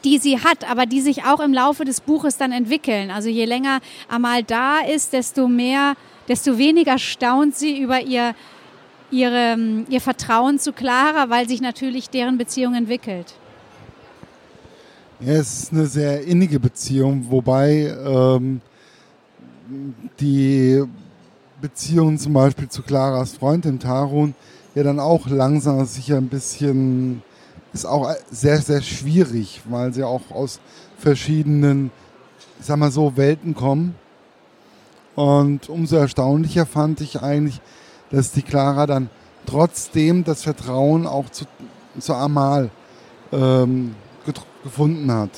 die 0.07 0.19
sie 0.19 0.39
hat, 0.39 0.71
aber 0.71 0.87
die 0.87 1.01
sich 1.01 1.25
auch 1.25 1.41
im 1.41 1.53
Laufe 1.53 1.85
des 1.85 2.01
Buches 2.01 2.37
dann 2.39 2.53
entwickeln. 2.53 3.11
Also 3.11 3.29
je 3.29 3.45
länger 3.45 3.81
Amal 4.09 4.45
da 4.45 4.79
ist, 4.79 5.13
desto 5.13 5.49
mehr, 5.49 5.95
desto 6.29 6.59
weniger 6.59 6.97
staunt 6.97 7.57
sie 7.57 7.81
über 7.81 8.01
ihr, 8.01 8.37
ihre, 9.11 9.57
ihr 9.89 10.01
Vertrauen 10.01 10.61
zu 10.61 10.73
Clara, 10.73 11.29
weil 11.29 11.49
sich 11.49 11.61
natürlich 11.61 12.09
deren 12.09 12.39
Beziehung 12.39 12.75
entwickelt. 12.75 13.35
Ja, 15.19 15.33
es 15.33 15.65
ist 15.65 15.73
eine 15.73 15.87
sehr 15.87 16.23
innige 16.23 16.61
Beziehung, 16.61 17.27
wobei 17.29 17.93
ähm, 18.07 18.61
die 20.21 20.85
Beziehung 21.61 22.17
zum 22.17 22.33
Beispiel 22.33 22.69
zu 22.69 22.83
Claras 22.83 23.33
Freundin 23.33 23.81
Tarun 23.81 24.37
ja 24.77 24.85
dann 24.85 25.01
auch 25.01 25.27
langsam 25.27 25.85
sicher 25.85 26.19
ein 26.19 26.29
bisschen 26.29 27.23
ist 27.77 27.85
auch 27.85 28.11
sehr, 28.31 28.59
sehr 28.59 28.81
schwierig, 28.81 29.61
weil 29.67 29.93
sie 29.93 30.03
auch 30.03 30.31
aus 30.31 30.61
verschiedenen, 30.99 31.91
ich 32.59 32.65
sag 32.65 32.79
mal 32.79 32.91
so, 32.91 33.17
Welten 33.17 33.55
kommen. 33.55 33.95
Und 35.15 35.69
umso 35.69 35.97
erstaunlicher 35.97 36.65
fand 36.65 37.03
ich 37.03 37.21
eigentlich, 37.21 37.61
dass 38.11 38.33
die 38.33 38.41
Clara 38.41 38.87
dann 38.87 39.11
trotzdem 39.45 40.25
das 40.25 40.43
Vertrauen 40.43 41.07
auch 41.07 41.29
zu, 41.29 41.45
zu 41.99 42.15
Amal 42.15 42.71
ähm, 43.31 43.95
gefunden 44.65 45.13
hat? 45.13 45.31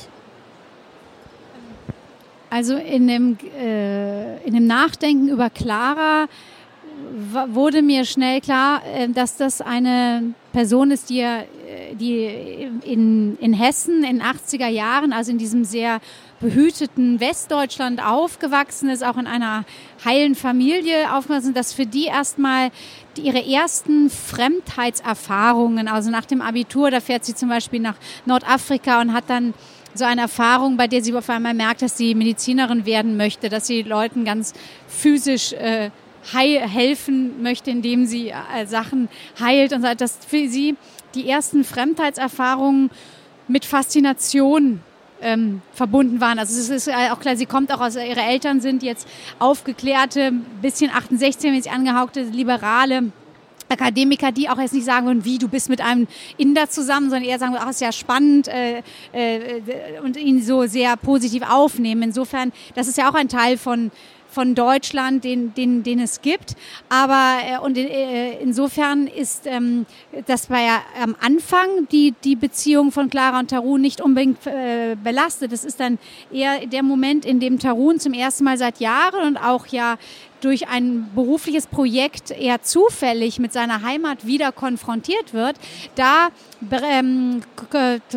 Also 2.50 2.76
in 2.76 3.08
dem, 3.08 3.36
äh, 3.60 4.38
in 4.44 4.54
dem 4.54 4.66
Nachdenken 4.66 5.28
über 5.28 5.50
Clara 5.50 6.26
wurde 7.48 7.82
mir 7.82 8.04
schnell 8.04 8.40
klar, 8.40 8.80
äh, 8.86 9.08
dass 9.08 9.36
das 9.36 9.60
eine 9.60 10.34
Person 10.52 10.90
ist, 10.90 11.10
die, 11.10 11.24
die 11.94 12.24
in, 12.84 13.36
in 13.38 13.52
Hessen 13.52 14.04
in 14.04 14.22
80er 14.22 14.68
Jahren, 14.68 15.12
also 15.12 15.30
in 15.30 15.38
diesem 15.38 15.64
sehr 15.64 16.00
behüteten 16.40 17.20
Westdeutschland 17.20 18.04
aufgewachsen 18.04 18.88
ist, 18.88 19.04
auch 19.04 19.16
in 19.16 19.26
einer 19.26 19.64
heilen 20.04 20.34
Familie 20.34 21.12
aufgewachsen, 21.12 21.54
dass 21.54 21.72
für 21.72 21.86
die 21.86 22.06
erstmal 22.06 22.70
ihre 23.16 23.44
ersten 23.44 24.10
Fremdheitserfahrungen, 24.10 25.88
also 25.88 26.10
nach 26.10 26.24
dem 26.24 26.40
Abitur, 26.40 26.90
da 26.90 27.00
fährt 27.00 27.24
sie 27.24 27.34
zum 27.34 27.48
Beispiel 27.48 27.80
nach 27.80 27.96
Nordafrika 28.26 29.00
und 29.00 29.12
hat 29.12 29.24
dann 29.28 29.54
so 29.94 30.04
eine 30.04 30.22
Erfahrung, 30.22 30.76
bei 30.76 30.86
der 30.86 31.02
sie 31.02 31.14
auf 31.14 31.28
einmal 31.28 31.54
merkt, 31.54 31.82
dass 31.82 31.96
sie 31.96 32.14
Medizinerin 32.14 32.86
werden 32.86 33.16
möchte, 33.16 33.48
dass 33.48 33.66
sie 33.66 33.82
Leuten 33.82 34.24
ganz 34.24 34.54
physisch 34.86 35.52
äh, 35.54 35.90
helfen 36.32 37.42
möchte, 37.42 37.70
indem 37.70 38.06
sie 38.06 38.28
äh, 38.28 38.66
Sachen 38.66 39.08
heilt 39.40 39.72
und 39.72 39.82
sagt, 39.82 40.00
dass 40.00 40.18
für 40.26 40.48
sie 40.48 40.76
die 41.18 41.28
ersten 41.28 41.64
Fremdheitserfahrungen 41.64 42.90
mit 43.48 43.64
Faszination 43.64 44.80
ähm, 45.20 45.62
verbunden 45.72 46.20
waren. 46.20 46.38
Also 46.38 46.58
es 46.58 46.68
ist 46.68 46.88
auch 46.88 47.20
klar, 47.20 47.36
sie 47.36 47.46
kommt 47.46 47.72
auch 47.72 47.80
aus, 47.80 47.96
ihre 47.96 48.20
Eltern 48.20 48.60
sind 48.60 48.82
jetzt 48.82 49.08
aufgeklärte, 49.38 50.32
bisschen 50.62 50.90
68, 50.90 51.52
wenn 51.52 51.62
sie 51.62 51.70
angehaukte 51.70 52.22
Liberale. 52.22 53.12
Akademiker, 53.70 54.32
die 54.32 54.48
auch 54.48 54.58
jetzt 54.58 54.72
nicht 54.72 54.86
sagen 54.86 55.06
würden, 55.06 55.26
wie 55.26 55.36
du 55.36 55.46
bist 55.46 55.68
mit 55.68 55.82
einem 55.82 56.06
Inder 56.38 56.70
zusammen, 56.70 57.10
sondern 57.10 57.28
eher 57.28 57.38
sagen, 57.38 57.54
ach, 57.58 57.68
ist 57.68 57.82
ja 57.82 57.92
spannend 57.92 58.48
äh, 58.48 58.78
äh, 59.12 60.00
und 60.02 60.16
ihn 60.16 60.42
so 60.42 60.66
sehr 60.66 60.96
positiv 60.96 61.42
aufnehmen. 61.46 62.00
Insofern, 62.00 62.52
das 62.74 62.88
ist 62.88 62.96
ja 62.96 63.10
auch 63.10 63.14
ein 63.14 63.28
Teil 63.28 63.58
von 63.58 63.90
von 64.30 64.54
Deutschland, 64.54 65.24
den, 65.24 65.54
den, 65.54 65.82
den 65.82 66.00
es 66.00 66.20
gibt. 66.20 66.54
Aber 66.88 67.38
äh, 67.44 67.58
und 67.58 67.76
äh, 67.76 68.38
insofern 68.40 69.06
ist 69.06 69.46
ähm, 69.46 69.86
das 70.26 70.46
bei 70.46 70.62
ja 70.64 70.80
am 71.02 71.16
Anfang 71.20 71.88
die, 71.90 72.14
die 72.24 72.36
Beziehung 72.36 72.92
von 72.92 73.10
Clara 73.10 73.38
und 73.40 73.50
Tarun 73.50 73.80
nicht 73.80 74.00
unbedingt 74.00 74.46
äh, 74.46 74.96
belastet. 75.02 75.52
Das 75.52 75.64
ist 75.64 75.80
dann 75.80 75.98
eher 76.32 76.66
der 76.66 76.82
Moment, 76.82 77.24
in 77.24 77.40
dem 77.40 77.58
Tarun 77.58 77.98
zum 77.98 78.12
ersten 78.12 78.44
Mal 78.44 78.58
seit 78.58 78.80
Jahren 78.80 79.26
und 79.26 79.36
auch 79.36 79.66
ja 79.68 79.96
durch 80.40 80.68
ein 80.68 81.10
berufliches 81.14 81.66
Projekt 81.66 82.30
eher 82.30 82.62
zufällig 82.62 83.38
mit 83.38 83.52
seiner 83.52 83.82
Heimat 83.82 84.26
wieder 84.26 84.52
konfrontiert 84.52 85.34
wird, 85.34 85.56
da 85.94 86.28
ähm, 86.70 87.42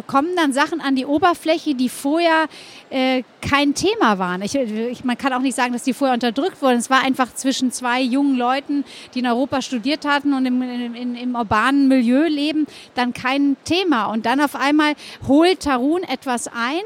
kommen 0.07 0.35
dann 0.35 0.53
Sachen 0.53 0.81
an 0.81 0.95
die 0.95 1.05
Oberfläche, 1.05 1.75
die 1.75 1.89
vorher 1.89 2.47
äh, 2.89 3.23
kein 3.41 3.73
Thema 3.73 4.19
waren. 4.19 4.41
Ich, 4.41 4.55
ich, 4.55 5.03
man 5.03 5.17
kann 5.17 5.33
auch 5.33 5.41
nicht 5.41 5.55
sagen, 5.55 5.73
dass 5.73 5.83
die 5.83 5.93
vorher 5.93 6.13
unterdrückt 6.13 6.61
wurden. 6.61 6.77
Es 6.77 6.89
war 6.89 7.03
einfach 7.03 7.33
zwischen 7.33 7.71
zwei 7.71 8.01
jungen 8.01 8.35
Leuten, 8.35 8.83
die 9.13 9.19
in 9.19 9.27
Europa 9.27 9.61
studiert 9.61 10.05
hatten 10.05 10.33
und 10.33 10.45
im, 10.45 10.61
im, 10.61 11.15
im 11.15 11.35
urbanen 11.35 11.87
Milieu 11.87 12.27
leben, 12.27 12.65
dann 12.95 13.13
kein 13.13 13.57
Thema. 13.63 14.05
Und 14.05 14.25
dann 14.25 14.41
auf 14.41 14.55
einmal 14.55 14.93
holt 15.27 15.61
Tarun 15.61 16.03
etwas 16.03 16.47
ein, 16.47 16.81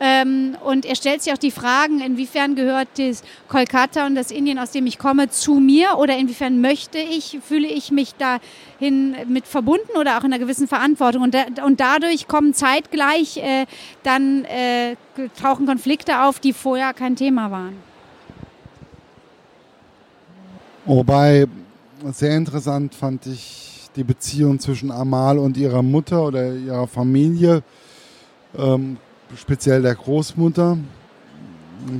ähm, 0.00 0.56
und 0.64 0.84
er 0.84 0.96
stellt 0.96 1.22
sich 1.22 1.32
auch 1.32 1.38
die 1.38 1.52
Fragen, 1.52 2.00
inwiefern 2.00 2.56
gehört 2.56 2.88
das 2.96 3.22
Kolkata 3.48 4.06
und 4.06 4.16
das 4.16 4.32
Indien, 4.32 4.58
aus 4.58 4.72
dem 4.72 4.86
ich 4.86 4.98
komme, 4.98 5.30
zu 5.30 5.54
mir 5.54 5.98
oder 5.98 6.16
inwiefern 6.16 6.60
möchte 6.60 6.98
ich, 6.98 7.38
fühle 7.46 7.68
ich 7.68 7.92
mich 7.92 8.14
dahin 8.16 9.14
mit 9.28 9.46
verbunden 9.46 9.96
oder 9.98 10.18
auch 10.18 10.24
in 10.24 10.32
einer 10.32 10.40
gewissen 10.40 10.66
Verantwortung. 10.66 11.22
Und, 11.22 11.34
da, 11.34 11.44
und 11.64 11.78
dadurch 11.78 12.26
kommen 12.26 12.54
zeitgleich 12.54 13.36
äh, 13.36 13.66
dann 14.02 14.44
äh, 14.46 14.96
tauchen 15.40 15.66
Konflikte 15.66 16.22
auf, 16.24 16.40
die 16.40 16.52
vorher 16.52 16.92
kein 16.92 17.14
Thema 17.14 17.52
waren. 17.52 17.76
Wobei 20.86 21.46
sehr 22.12 22.36
interessant 22.36 22.94
fand 22.94 23.26
ich 23.26 23.88
die 23.94 24.04
Beziehung 24.04 24.58
zwischen 24.58 24.90
Amal 24.90 25.38
und 25.38 25.56
ihrer 25.56 25.82
Mutter 25.82 26.26
oder 26.26 26.52
ihrer 26.52 26.88
Familie. 26.88 27.62
Ähm, 28.58 28.98
speziell 29.36 29.82
der 29.82 29.94
Großmutter, 29.94 30.78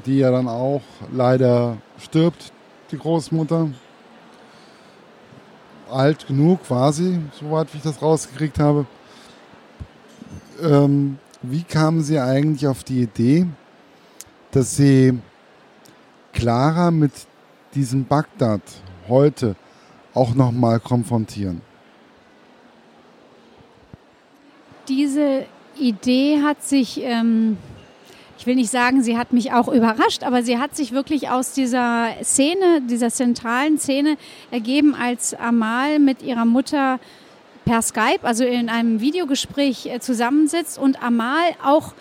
die 0.07 0.19
ja 0.19 0.31
dann 0.31 0.49
auch 0.49 0.83
leider 1.13 1.77
stirbt, 1.99 2.53
die 2.91 2.99
Großmutter. 2.99 3.71
Alt 5.91 6.27
genug 6.27 6.61
sie, 6.93 7.21
soweit 7.39 7.69
ich 7.75 7.83
das 7.83 8.01
rausgekriegt 8.01 8.59
habe. 8.59 8.87
Ähm, 10.63 11.19
wie 11.43 11.63
kamen 11.63 12.03
Sie 12.03 12.19
eigentlich 12.19 12.67
auf 12.67 12.85
die 12.85 13.03
Idee, 13.03 13.47
dass 14.51 14.77
Sie 14.77 15.19
Clara 16.33 16.91
mit 16.91 17.13
diesem 17.75 18.07
Bagdad 18.07 18.63
heute 19.09 19.57
auch 20.15 20.35
nochmal 20.35 20.81
konfrontieren? 20.81 21.61
Diese 24.89 25.47
Idee 25.79 26.43
hat 26.43 26.63
sich, 26.63 27.01
ähm, 27.03 27.57
ich 28.39 28.47
will 28.47 28.57
nicht 28.57 28.71
sagen, 28.71 29.03
sie 29.03 29.17
hat 29.17 29.33
mich 29.33 29.53
auch 29.53 29.69
überrascht, 29.69 30.23
aber 30.23 30.43
sie 30.43 30.59
hat 30.59 30.77
sich 30.77 30.93
wirklich 30.93 31.31
aus 31.31 31.53
dieser 31.53 32.09
Szene, 32.23 32.83
dieser 32.89 33.11
zentralen 33.11 33.79
Szene 33.79 34.17
ergeben, 34.51 34.95
als 34.95 35.35
Amal 35.35 35.99
mit 35.99 36.23
ihrer 36.23 36.45
Mutter 36.45 36.99
per 37.65 37.83
Skype, 37.83 38.21
also 38.23 38.45
in 38.45 38.69
einem 38.69 39.01
Videogespräch 39.01 39.87
äh, 39.87 40.01
zusammensitzt 40.01 40.79
und 40.79 41.03
Amal 41.03 41.55
auch 41.65 41.95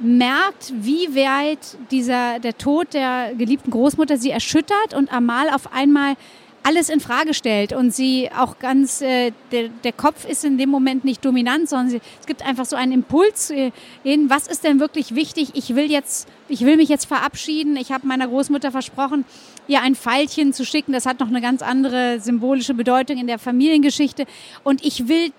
merkt, 0.00 0.72
wie 0.74 1.14
weit 1.14 1.76
dieser, 1.90 2.40
der 2.40 2.58
Tod 2.58 2.92
der 2.92 3.34
geliebten 3.36 3.70
Großmutter 3.70 4.16
sie 4.18 4.30
erschüttert 4.30 4.94
und 4.94 5.12
Amal 5.12 5.48
auf 5.50 5.72
einmal 5.72 6.14
alles 6.62 6.88
in 6.88 7.00
Frage 7.00 7.34
stellt 7.34 7.72
und 7.72 7.92
sie 7.92 8.30
auch 8.36 8.58
ganz, 8.58 9.00
äh, 9.00 9.32
der, 9.50 9.68
der 9.68 9.92
Kopf 9.92 10.24
ist 10.24 10.44
in 10.44 10.58
dem 10.58 10.70
Moment 10.70 11.04
nicht 11.04 11.24
dominant, 11.24 11.68
sondern 11.68 11.90
sie, 11.90 12.00
es 12.20 12.26
gibt 12.26 12.44
einfach 12.46 12.64
so 12.64 12.76
einen 12.76 12.92
Impuls 12.92 13.50
äh, 13.50 13.72
hin, 14.02 14.30
was 14.30 14.46
ist 14.46 14.64
denn 14.64 14.78
wirklich 14.78 15.14
wichtig? 15.14 15.50
Ich 15.54 15.74
will 15.74 15.90
jetzt, 15.90 16.28
ich 16.48 16.60
will 16.64 16.76
mich 16.76 16.88
jetzt 16.88 17.06
verabschieden. 17.06 17.76
Ich 17.76 17.90
habe 17.90 18.06
meiner 18.06 18.28
Großmutter 18.28 18.70
versprochen, 18.70 19.24
ihr 19.66 19.80
ein 19.82 19.94
Pfeilchen 19.94 20.52
zu 20.52 20.64
schicken. 20.64 20.92
Das 20.92 21.06
hat 21.06 21.20
noch 21.20 21.28
eine 21.28 21.40
ganz 21.40 21.62
andere 21.62 22.20
symbolische 22.20 22.74
Bedeutung 22.74 23.18
in 23.18 23.26
der 23.26 23.38
Familiengeschichte. 23.38 24.26
Und 24.62 24.84
ich 24.84 25.08
will 25.08 25.32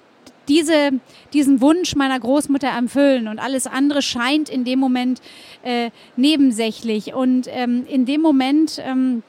diese, 0.50 0.92
diesen 1.32 1.62
Wunsch 1.62 1.96
meiner 1.96 2.20
Großmutter 2.20 2.68
erfüllen 2.68 3.30
und 3.30 3.40
alles 3.40 3.66
andere 3.66 4.02
scheint 4.02 4.50
in 4.50 4.66
dem 4.66 4.80
Moment 4.80 5.22
äh, 5.64 5.90
nebensächlich. 6.18 7.14
Und 7.14 7.48
ähm, 7.50 7.86
in 7.88 8.06
dem 8.06 8.22
Moment 8.22 8.82
ähm, 8.84 9.24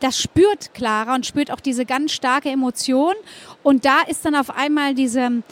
das 0.00 0.20
spürt 0.20 0.74
Clara 0.74 1.14
und 1.14 1.26
spürt 1.26 1.50
auch 1.50 1.60
diese 1.60 1.84
ganz 1.84 2.12
starke 2.12 2.50
Emotion. 2.50 3.14
Und 3.62 3.84
da 3.84 4.00
ist 4.02 4.24
dann 4.24 4.34
auf 4.34 4.50
einmal 4.50 4.94
diese 4.94 5.42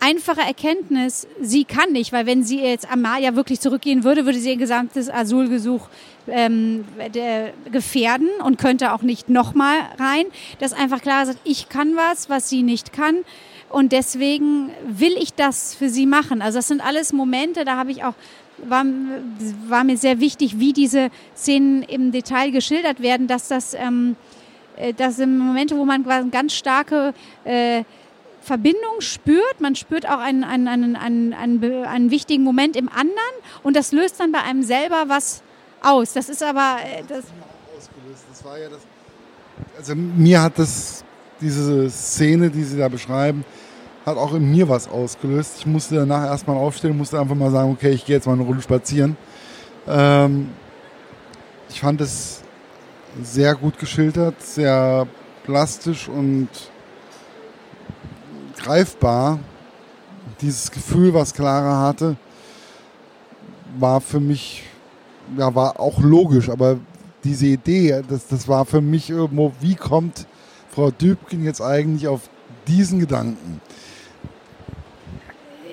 einfache 0.00 0.40
Erkenntnis, 0.40 1.26
sie 1.40 1.64
kann 1.64 1.92
nicht, 1.92 2.12
weil 2.12 2.26
wenn 2.26 2.44
sie 2.44 2.60
jetzt 2.60 2.90
Amalia 2.90 3.34
wirklich 3.34 3.60
zurückgehen 3.60 4.04
würde, 4.04 4.26
würde 4.26 4.38
sie 4.38 4.50
ihr 4.50 4.56
gesamtes 4.56 5.10
Asylgesuch 5.10 5.88
ähm, 6.28 6.84
gefährden 7.70 8.28
und 8.44 8.58
könnte 8.58 8.92
auch 8.92 9.02
nicht 9.02 9.28
nochmal 9.28 9.78
rein. 9.98 10.26
Dass 10.60 10.72
einfach 10.72 11.02
Clara 11.02 11.26
sagt, 11.26 11.40
ich 11.44 11.68
kann 11.68 11.96
was, 11.96 12.30
was 12.30 12.48
sie 12.48 12.62
nicht 12.62 12.92
kann. 12.92 13.24
Und 13.70 13.92
deswegen 13.92 14.70
will 14.86 15.14
ich 15.18 15.34
das 15.34 15.74
für 15.74 15.88
sie 15.88 16.06
machen. 16.06 16.40
Also 16.42 16.58
das 16.58 16.68
sind 16.68 16.80
alles 16.80 17.12
Momente, 17.12 17.64
da 17.64 17.76
habe 17.76 17.90
ich 17.90 18.02
auch 18.02 18.14
war, 18.66 18.84
war 19.68 19.84
mir 19.84 19.96
sehr 19.96 20.20
wichtig, 20.20 20.58
wie 20.58 20.72
diese 20.72 21.10
Szenen 21.36 21.82
im 21.82 22.12
Detail 22.12 22.50
geschildert 22.50 23.00
werden, 23.00 23.26
dass 23.26 23.48
das, 23.48 23.74
ähm, 23.74 24.16
äh, 24.76 24.92
das 24.94 25.16
sind 25.16 25.38
Momente, 25.38 25.76
wo 25.76 25.84
man 25.84 26.06
eine 26.08 26.30
ganz 26.30 26.54
starke 26.54 27.14
äh, 27.44 27.84
Verbindung 28.40 29.00
spürt. 29.00 29.60
Man 29.60 29.76
spürt 29.76 30.08
auch 30.08 30.18
einen, 30.18 30.44
einen, 30.44 30.68
einen, 30.68 30.96
einen, 30.96 31.34
einen, 31.34 31.84
einen 31.84 32.10
wichtigen 32.10 32.44
Moment 32.44 32.76
im 32.76 32.88
anderen 32.88 33.14
und 33.62 33.76
das 33.76 33.92
löst 33.92 34.20
dann 34.20 34.32
bei 34.32 34.42
einem 34.42 34.62
selber 34.62 35.04
was 35.06 35.42
aus. 35.82 36.12
Das 36.14 36.28
ist 36.28 36.42
aber. 36.42 36.78
Äh, 36.84 37.02
das 37.08 37.24
das 38.30 38.44
war 38.44 38.58
ja 38.58 38.68
das. 38.68 38.80
Also 39.76 39.94
mir 39.94 40.42
hat 40.42 40.58
das, 40.58 41.04
diese 41.40 41.90
Szene, 41.90 42.50
die 42.50 42.62
Sie 42.62 42.78
da 42.78 42.88
beschreiben, 42.88 43.44
hat 44.08 44.16
auch 44.16 44.34
in 44.34 44.50
mir 44.50 44.68
was 44.68 44.88
ausgelöst. 44.88 45.56
Ich 45.58 45.66
musste 45.66 45.96
danach 45.96 46.24
erstmal 46.24 46.56
aufstehen, 46.56 46.96
musste 46.96 47.20
einfach 47.20 47.34
mal 47.34 47.50
sagen, 47.50 47.70
okay, 47.70 47.90
ich 47.90 48.04
gehe 48.04 48.16
jetzt 48.16 48.26
mal 48.26 48.34
eine 48.34 48.42
Runde 48.42 48.62
spazieren. 48.62 49.16
Ähm, 49.86 50.50
ich 51.68 51.80
fand 51.80 52.00
es 52.00 52.42
sehr 53.22 53.54
gut 53.54 53.78
geschildert, 53.78 54.42
sehr 54.42 55.06
plastisch 55.44 56.08
und 56.08 56.48
greifbar. 58.58 59.38
Dieses 60.40 60.70
Gefühl, 60.70 61.14
was 61.14 61.34
Clara 61.34 61.86
hatte, 61.86 62.16
war 63.78 64.00
für 64.00 64.20
mich, 64.20 64.64
ja, 65.36 65.54
war 65.54 65.80
auch 65.80 66.00
logisch, 66.00 66.48
aber 66.48 66.78
diese 67.24 67.46
Idee, 67.46 68.02
das, 68.08 68.28
das 68.28 68.46
war 68.48 68.64
für 68.64 68.80
mich 68.80 69.10
irgendwo, 69.10 69.52
wie 69.60 69.74
kommt 69.74 70.26
Frau 70.70 70.90
Dübken 70.90 71.44
jetzt 71.44 71.60
eigentlich 71.60 72.08
auf 72.08 72.28
diesen 72.66 73.00
Gedanken? 73.00 73.60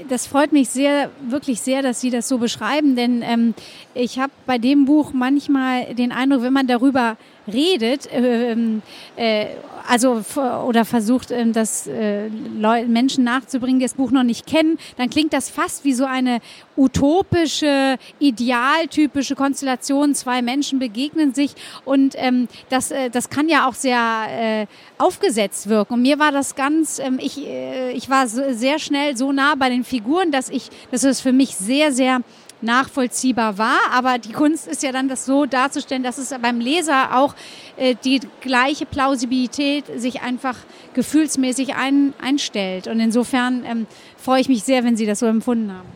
Das 0.09 0.27
freut 0.27 0.51
mich 0.51 0.69
sehr, 0.69 1.09
wirklich 1.27 1.61
sehr, 1.61 1.81
dass 1.81 2.01
Sie 2.01 2.09
das 2.09 2.27
so 2.27 2.37
beschreiben, 2.37 2.95
denn 2.95 3.21
ähm, 3.21 3.53
ich 3.93 4.19
habe 4.19 4.31
bei 4.45 4.57
dem 4.57 4.85
Buch 4.85 5.13
manchmal 5.13 5.93
den 5.95 6.11
Eindruck, 6.11 6.41
wenn 6.41 6.53
man 6.53 6.67
darüber 6.67 7.17
redet, 7.51 8.11
äh, 8.11 8.51
ähm, 8.51 8.81
äh, 9.15 9.47
also 9.87 10.23
oder 10.65 10.85
versucht, 10.85 11.31
ähm, 11.31 11.53
das 11.53 11.87
äh, 11.87 12.29
Menschen 12.29 13.23
nachzubringen, 13.23 13.79
die 13.79 13.85
das 13.85 13.93
Buch 13.93 14.11
noch 14.11 14.23
nicht 14.23 14.45
kennen, 14.45 14.77
dann 14.97 15.09
klingt 15.09 15.33
das 15.33 15.49
fast 15.49 15.83
wie 15.83 15.93
so 15.93 16.05
eine 16.05 16.39
utopische, 16.77 17.97
idealtypische 18.19 19.35
Konstellation. 19.35 20.15
Zwei 20.15 20.41
Menschen 20.41 20.79
begegnen 20.79 21.33
sich 21.33 21.55
und 21.85 22.15
ähm, 22.17 22.47
das, 22.69 22.91
äh, 22.91 23.09
das 23.09 23.29
kann 23.29 23.49
ja 23.49 23.67
auch 23.67 23.73
sehr 23.73 24.27
äh, 24.29 24.67
aufgesetzt 24.97 25.69
wirken. 25.69 25.95
Und 25.95 26.01
mir 26.01 26.19
war 26.19 26.31
das 26.31 26.55
ganz, 26.55 26.99
ähm, 26.99 27.19
ich, 27.21 27.45
äh, 27.45 27.91
ich 27.91 28.09
war 28.09 28.27
so, 28.27 28.41
sehr 28.51 28.79
schnell 28.79 29.15
so 29.17 29.31
nah 29.31 29.55
bei 29.55 29.69
den 29.69 29.83
Figuren, 29.83 30.31
dass 30.31 30.49
ich, 30.49 30.69
dass 30.91 31.03
es 31.03 31.21
für 31.21 31.31
mich 31.31 31.55
sehr, 31.55 31.91
sehr 31.91 32.21
nachvollziehbar 32.65 33.57
war. 33.57 33.79
Aber 33.93 34.17
die 34.17 34.33
Kunst 34.33 34.67
ist 34.67 34.83
ja 34.83 34.91
dann, 34.91 35.07
das 35.07 35.25
so 35.25 35.45
darzustellen, 35.45 36.03
dass 36.03 36.17
es 36.17 36.33
beim 36.41 36.59
Leser 36.59 37.15
auch 37.17 37.33
äh, 37.77 37.95
die 38.03 38.19
gleiche 38.41 38.85
Plausibilität 38.85 39.85
sich 39.95 40.21
einfach 40.21 40.57
gefühlsmäßig 40.93 41.75
ein, 41.75 42.13
einstellt. 42.21 42.87
Und 42.87 42.99
insofern 42.99 43.63
ähm, 43.65 43.87
freue 44.17 44.41
ich 44.41 44.49
mich 44.49 44.63
sehr, 44.63 44.83
wenn 44.83 44.97
Sie 44.97 45.05
das 45.05 45.19
so 45.19 45.25
empfunden 45.25 45.71
haben. 45.71 45.87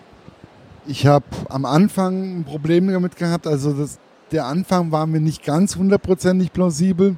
Ich 0.87 1.05
habe 1.05 1.25
am 1.49 1.65
Anfang 1.65 2.39
ein 2.39 2.43
Problem 2.45 2.91
damit 2.91 3.15
gehabt. 3.15 3.45
Also 3.45 3.73
das, 3.73 3.99
der 4.31 4.45
Anfang 4.45 4.91
war 4.91 5.05
mir 5.05 5.19
nicht 5.19 5.43
ganz 5.43 5.75
hundertprozentig 5.75 6.53
plausibel. 6.53 7.17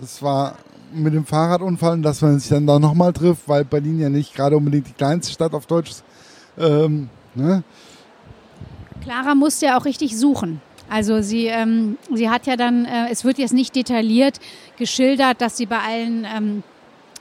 Das 0.00 0.22
war 0.22 0.56
mit 0.92 1.14
dem 1.14 1.24
Fahrradunfall 1.26 2.00
dass 2.00 2.22
man 2.22 2.38
sich 2.38 2.48
dann 2.48 2.66
da 2.66 2.78
nochmal 2.78 3.12
trifft, 3.12 3.48
weil 3.48 3.64
Berlin 3.64 4.00
ja 4.00 4.08
nicht 4.08 4.34
gerade 4.34 4.56
unbedingt 4.56 4.88
die 4.88 4.92
kleinste 4.92 5.32
Stadt 5.32 5.52
auf 5.52 5.66
Deutsch 5.66 5.90
ist. 5.90 6.04
Ähm, 6.58 7.08
ne? 7.34 7.62
Clara 9.02 9.34
musste 9.34 9.66
ja 9.66 9.78
auch 9.78 9.84
richtig 9.84 10.16
suchen. 10.18 10.60
Also 10.90 11.20
sie, 11.20 11.46
ähm, 11.46 11.98
sie 12.14 12.30
hat 12.30 12.46
ja 12.46 12.56
dann, 12.56 12.84
äh, 12.84 13.08
es 13.10 13.24
wird 13.24 13.38
jetzt 13.38 13.52
nicht 13.52 13.76
detailliert 13.76 14.40
geschildert, 14.78 15.40
dass 15.40 15.56
sie 15.56 15.66
bei 15.66 15.78
allen 15.78 16.24
ähm, 16.24 16.62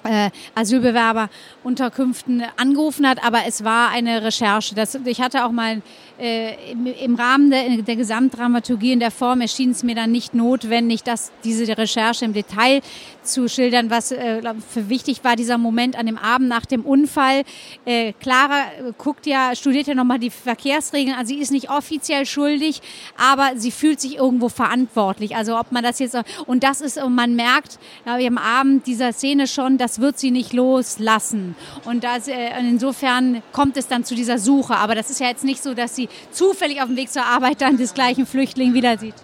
äh, 0.03 0.29
Asylbewerberunterkünften 0.55 2.43
angerufen 2.55 3.07
hat, 3.07 3.23
aber 3.23 3.39
es 3.45 3.63
war 3.63 3.89
eine 3.89 4.23
Recherche. 4.23 4.73
Das, 4.73 4.95
ich 4.95 5.21
hatte 5.21 5.45
auch 5.45 5.51
mal 5.51 5.81
im, 6.19 6.87
im, 6.87 7.15
Rahmen 7.15 7.51
der, 7.51 7.81
der 7.83 7.95
Gesamtdramaturgie 7.95 8.93
in 8.93 8.99
der 8.99 9.11
Form 9.11 9.41
erschien 9.41 9.71
es 9.71 9.83
mir 9.83 9.95
dann 9.95 10.11
nicht 10.11 10.33
notwendig, 10.33 11.03
dass 11.03 11.31
diese 11.43 11.77
Recherche 11.77 12.25
im 12.25 12.33
Detail 12.33 12.81
zu 13.23 13.47
schildern, 13.47 13.89
was 13.89 14.11
äh, 14.11 14.41
für 14.67 14.89
wichtig 14.89 15.23
war, 15.23 15.35
dieser 15.35 15.57
Moment 15.57 15.97
an 15.97 16.05
dem 16.05 16.17
Abend 16.17 16.47
nach 16.49 16.65
dem 16.65 16.85
Unfall. 16.85 17.43
Äh, 17.85 18.13
Clara 18.13 18.63
guckt 18.97 19.25
ja, 19.27 19.55
studiert 19.55 19.87
ja 19.87 19.95
nochmal 19.95 20.19
die 20.19 20.29
Verkehrsregeln. 20.29 21.15
Also 21.15 21.33
sie 21.33 21.41
ist 21.41 21.51
nicht 21.51 21.69
offiziell 21.69 22.25
schuldig, 22.25 22.81
aber 23.17 23.51
sie 23.55 23.71
fühlt 23.71 23.99
sich 23.99 24.17
irgendwo 24.17 24.49
verantwortlich. 24.49 25.35
Also 25.35 25.57
ob 25.59 25.71
man 25.71 25.83
das 25.83 25.99
jetzt, 25.99 26.17
und 26.45 26.63
das 26.63 26.81
ist, 26.81 27.01
und 27.01 27.13
man 27.13 27.35
merkt 27.35 27.79
ja, 28.05 28.15
am 28.15 28.37
Abend 28.37 28.87
dieser 28.87 29.13
Szene 29.13 29.47
schon, 29.47 29.77
das 29.77 29.99
wird 29.99 30.17
sie 30.17 30.31
nicht 30.31 30.53
loslassen. 30.53 31.55
Und 31.85 32.03
das, 32.03 32.27
äh, 32.27 32.49
insofern 32.59 33.43
kommt 33.51 33.77
es 33.77 33.87
dann 33.87 34.03
zu 34.03 34.15
dieser 34.15 34.39
Suche. 34.39 34.77
Aber 34.77 34.95
das 34.95 35.09
ist 35.09 35.19
ja 35.19 35.27
jetzt 35.27 35.43
nicht 35.43 35.61
so, 35.61 35.73
dass 35.73 35.95
sie 35.95 36.06
zufällig 36.31 36.81
auf 36.81 36.87
dem 36.87 36.95
Weg 36.95 37.11
zur 37.11 37.25
Arbeit 37.25 37.61
dann 37.61 37.77
des 37.77 37.93
gleichen 37.93 38.25
Flüchtling 38.25 38.73
wieder 38.73 38.97
sieht. 38.97 39.15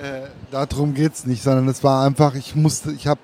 Äh, 0.00 0.28
darum 0.50 0.94
geht 0.94 1.14
es 1.14 1.26
nicht, 1.26 1.42
sondern 1.42 1.68
es 1.68 1.84
war 1.84 2.06
einfach, 2.06 2.34
ich 2.34 2.54
musste, 2.54 2.92
ich 2.92 3.06
habe 3.06 3.20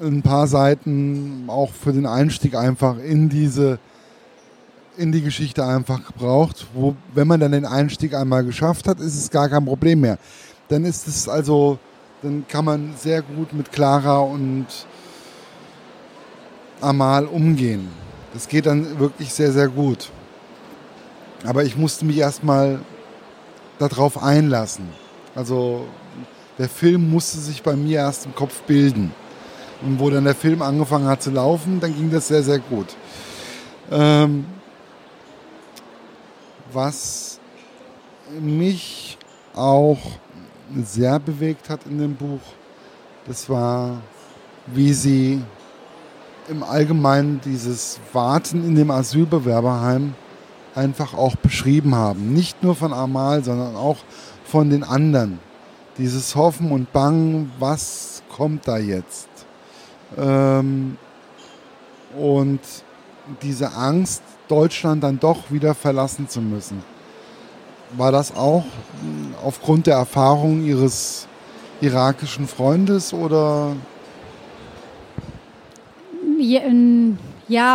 ein 0.00 0.22
paar 0.22 0.46
Seiten 0.46 1.44
auch 1.48 1.70
für 1.70 1.92
den 1.92 2.06
Einstieg 2.06 2.54
einfach 2.54 2.98
in 2.98 3.28
diese 3.28 3.78
in 4.96 5.12
die 5.12 5.22
Geschichte 5.22 5.64
einfach 5.64 6.06
gebraucht, 6.06 6.66
wo 6.72 6.94
wenn 7.14 7.26
man 7.26 7.40
dann 7.40 7.52
den 7.52 7.64
Einstieg 7.64 8.14
einmal 8.14 8.44
geschafft 8.44 8.86
hat, 8.86 9.00
ist 9.00 9.16
es 9.16 9.30
gar 9.30 9.48
kein 9.48 9.64
Problem 9.64 10.00
mehr. 10.00 10.18
Dann 10.68 10.84
ist 10.84 11.08
es 11.08 11.28
also, 11.28 11.78
dann 12.22 12.46
kann 12.48 12.64
man 12.64 12.94
sehr 12.96 13.22
gut 13.22 13.52
mit 13.52 13.72
Clara 13.72 14.18
und 14.18 14.66
Amal 16.80 17.26
umgehen. 17.26 17.88
Das 18.32 18.48
geht 18.48 18.66
dann 18.66 18.98
wirklich 18.98 19.32
sehr, 19.32 19.52
sehr 19.52 19.68
gut. 19.68 20.10
Aber 21.44 21.64
ich 21.64 21.76
musste 21.76 22.04
mich 22.04 22.18
erstmal 22.18 22.80
darauf 23.78 24.22
einlassen. 24.22 24.88
Also 25.34 25.86
der 26.58 26.68
Film 26.68 27.10
musste 27.10 27.38
sich 27.38 27.62
bei 27.62 27.76
mir 27.76 27.98
erst 27.98 28.26
im 28.26 28.34
Kopf 28.34 28.62
bilden. 28.62 29.12
Und 29.82 29.98
wo 29.98 30.08
dann 30.08 30.24
der 30.24 30.34
Film 30.34 30.62
angefangen 30.62 31.06
hat 31.06 31.22
zu 31.22 31.30
laufen, 31.30 31.80
dann 31.80 31.94
ging 31.94 32.10
das 32.10 32.28
sehr, 32.28 32.42
sehr 32.42 32.58
gut. 32.58 32.86
Ähm, 33.90 34.46
was 36.72 37.38
mich 38.40 39.18
auch 39.54 39.98
sehr 40.82 41.20
bewegt 41.20 41.68
hat 41.68 41.80
in 41.86 41.98
dem 41.98 42.14
Buch, 42.14 42.40
das 43.26 43.48
war, 43.48 44.00
wie 44.66 44.92
sie 44.92 45.42
im 46.48 46.62
Allgemeinen 46.62 47.40
dieses 47.44 48.00
Warten 48.12 48.64
in 48.64 48.74
dem 48.74 48.90
Asylbewerberheim 48.90 50.14
einfach 50.74 51.14
auch 51.14 51.36
beschrieben 51.36 51.94
haben. 51.94 52.32
Nicht 52.32 52.62
nur 52.62 52.74
von 52.74 52.92
Amal, 52.92 53.44
sondern 53.44 53.76
auch 53.76 53.98
von 54.44 54.70
den 54.70 54.82
anderen. 54.82 55.38
Dieses 55.98 56.34
Hoffen 56.34 56.72
und 56.72 56.92
Bangen, 56.92 57.52
was 57.58 58.22
kommt 58.34 58.66
da 58.66 58.78
jetzt? 58.78 59.28
Ähm, 60.18 60.96
und 62.18 62.60
diese 63.42 63.72
Angst, 63.74 64.22
Deutschland 64.48 65.02
dann 65.02 65.18
doch 65.18 65.50
wieder 65.50 65.74
verlassen 65.74 66.28
zu 66.28 66.40
müssen. 66.40 66.82
War 67.96 68.12
das 68.12 68.34
auch 68.34 68.64
aufgrund 69.42 69.86
der 69.86 69.96
Erfahrung 69.96 70.64
Ihres 70.64 71.28
irakischen 71.80 72.46
Freundes 72.46 73.12
oder 73.12 73.76
ja 76.38 76.60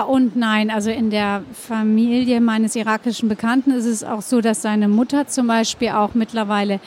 und 0.02 0.36
nein. 0.36 0.72
Also 0.72 0.90
in 0.90 1.10
der 1.10 1.44
Familie 1.54 2.42
meines 2.42 2.76
irakischen 2.76 3.30
Bekannten 3.30 3.72
ist 3.72 3.86
es 3.86 4.04
auch 4.04 4.22
so, 4.22 4.42
dass 4.42 4.62
seine 4.62 4.88
Mutter 4.88 5.28
zum 5.28 5.48
Beispiel 5.48 5.90
auch 5.90 6.14
mittlerweile 6.14 6.80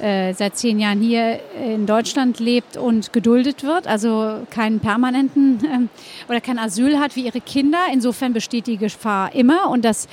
äh, 0.00 0.32
seit 0.32 0.56
zehn 0.56 0.80
Jahren 0.80 1.00
hier 1.00 1.38
in 1.62 1.86
Deutschland 1.86 2.40
lebt 2.40 2.76
und 2.76 3.12
geduldet 3.12 3.62
wird, 3.62 3.86
also 3.86 4.46
keinen 4.50 4.80
permanenten 4.80 5.60
äh, 5.64 6.28
oder 6.28 6.40
kein 6.40 6.58
Asyl 6.58 6.98
hat 6.98 7.16
wie 7.16 7.26
ihre 7.26 7.40
Kinder. 7.40 7.78
Insofern 7.92 8.32
besteht 8.32 8.66
die 8.66 8.78
Gefahr 8.78 9.34
immer 9.34 9.68
und 9.68 9.84
das 9.84 10.08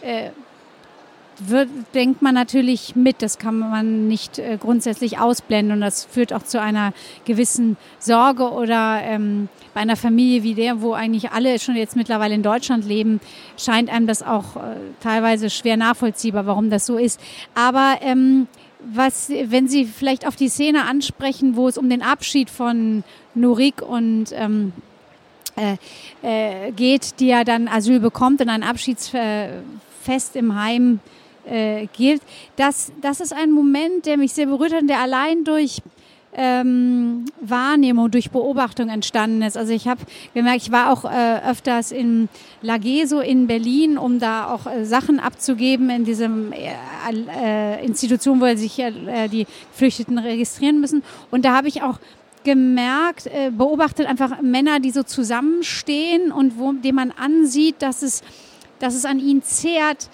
äh, 0.00 0.30
wird, 1.38 1.68
denkt 1.94 2.22
man 2.22 2.34
natürlich 2.34 2.96
mit. 2.96 3.22
Das 3.22 3.38
kann 3.38 3.58
man 3.58 4.08
nicht 4.08 4.38
äh, 4.38 4.58
grundsätzlich 4.60 5.18
ausblenden 5.18 5.76
und 5.76 5.80
das 5.80 6.04
führt 6.04 6.32
auch 6.32 6.42
zu 6.42 6.60
einer 6.60 6.92
gewissen 7.24 7.76
Sorge 7.98 8.50
oder 8.50 9.00
ähm, 9.02 9.48
bei 9.74 9.80
einer 9.80 9.96
Familie 9.96 10.42
wie 10.42 10.54
der, 10.54 10.82
wo 10.82 10.92
eigentlich 10.92 11.30
alle 11.30 11.58
schon 11.58 11.76
jetzt 11.76 11.96
mittlerweile 11.96 12.34
in 12.34 12.42
Deutschland 12.42 12.84
leben, 12.84 13.20
scheint 13.56 13.90
einem 13.90 14.06
das 14.06 14.22
auch 14.22 14.56
äh, 14.56 14.76
teilweise 15.00 15.50
schwer 15.50 15.76
nachvollziehbar, 15.76 16.46
warum 16.46 16.70
das 16.70 16.86
so 16.86 16.96
ist. 16.96 17.20
Aber 17.54 17.96
ähm, 18.00 18.48
was, 18.80 19.30
wenn 19.30 19.68
Sie 19.68 19.84
vielleicht 19.84 20.26
auf 20.26 20.36
die 20.36 20.48
Szene 20.48 20.84
ansprechen, 20.84 21.56
wo 21.56 21.68
es 21.68 21.78
um 21.78 21.90
den 21.90 22.02
Abschied 22.02 22.50
von 22.50 23.04
Nurik 23.34 23.82
und 23.82 24.26
ähm, 24.32 24.72
äh, 25.56 25.76
äh, 26.22 26.72
geht, 26.72 27.18
die 27.20 27.26
ja 27.26 27.44
dann 27.44 27.66
Asyl 27.68 28.00
bekommt 28.00 28.40
und 28.40 28.48
ein 28.48 28.62
Abschiedsfest 28.62 30.34
im 30.34 30.54
Heim 30.54 31.00
äh, 31.46 31.86
gilt. 31.96 32.22
Das, 32.56 32.92
das 33.00 33.20
ist 33.20 33.32
ein 33.32 33.50
Moment, 33.50 34.06
der 34.06 34.16
mich 34.16 34.32
sehr 34.32 34.46
berührt 34.46 34.72
hat 34.72 34.82
und 34.82 34.88
der 34.88 35.00
allein 35.00 35.44
durch 35.44 35.82
ähm, 36.34 37.24
Wahrnehmung, 37.40 38.10
durch 38.10 38.30
Beobachtung 38.30 38.90
entstanden 38.90 39.42
ist. 39.42 39.56
Also 39.56 39.72
ich 39.72 39.88
habe 39.88 40.00
gemerkt, 40.34 40.62
ich 40.62 40.72
war 40.72 40.92
auch 40.92 41.04
äh, 41.04 41.40
öfters 41.48 41.90
in 41.90 42.28
Lageso 42.62 43.20
in 43.20 43.46
Berlin, 43.46 43.98
um 43.98 44.18
da 44.18 44.52
auch 44.52 44.66
äh, 44.66 44.84
Sachen 44.84 45.20
abzugeben 45.20 45.90
in 45.90 46.04
diesem 46.04 46.52
äh, 46.52 46.74
äh 47.34 47.84
Institution, 47.84 48.40
wo 48.40 48.56
sich 48.56 48.78
äh, 48.78 49.28
die 49.28 49.46
Geflüchteten 49.72 50.18
registrieren 50.18 50.80
müssen. 50.80 51.02
Und 51.30 51.44
da 51.44 51.56
habe 51.56 51.68
ich 51.68 51.82
auch 51.82 51.98
gemerkt, 52.44 53.26
äh, 53.26 53.50
beobachtet 53.50 54.06
einfach 54.06 54.40
Männer, 54.40 54.80
die 54.80 54.90
so 54.90 55.02
zusammenstehen 55.02 56.30
und 56.30 56.58
wo, 56.58 56.72
dem 56.72 56.94
man 56.94 57.10
ansieht, 57.10 57.76
dass 57.80 58.02
es, 58.02 58.22
dass 58.78 58.94
es 58.94 59.04
an 59.04 59.18
ihnen 59.18 59.42
zehrt, 59.42 60.08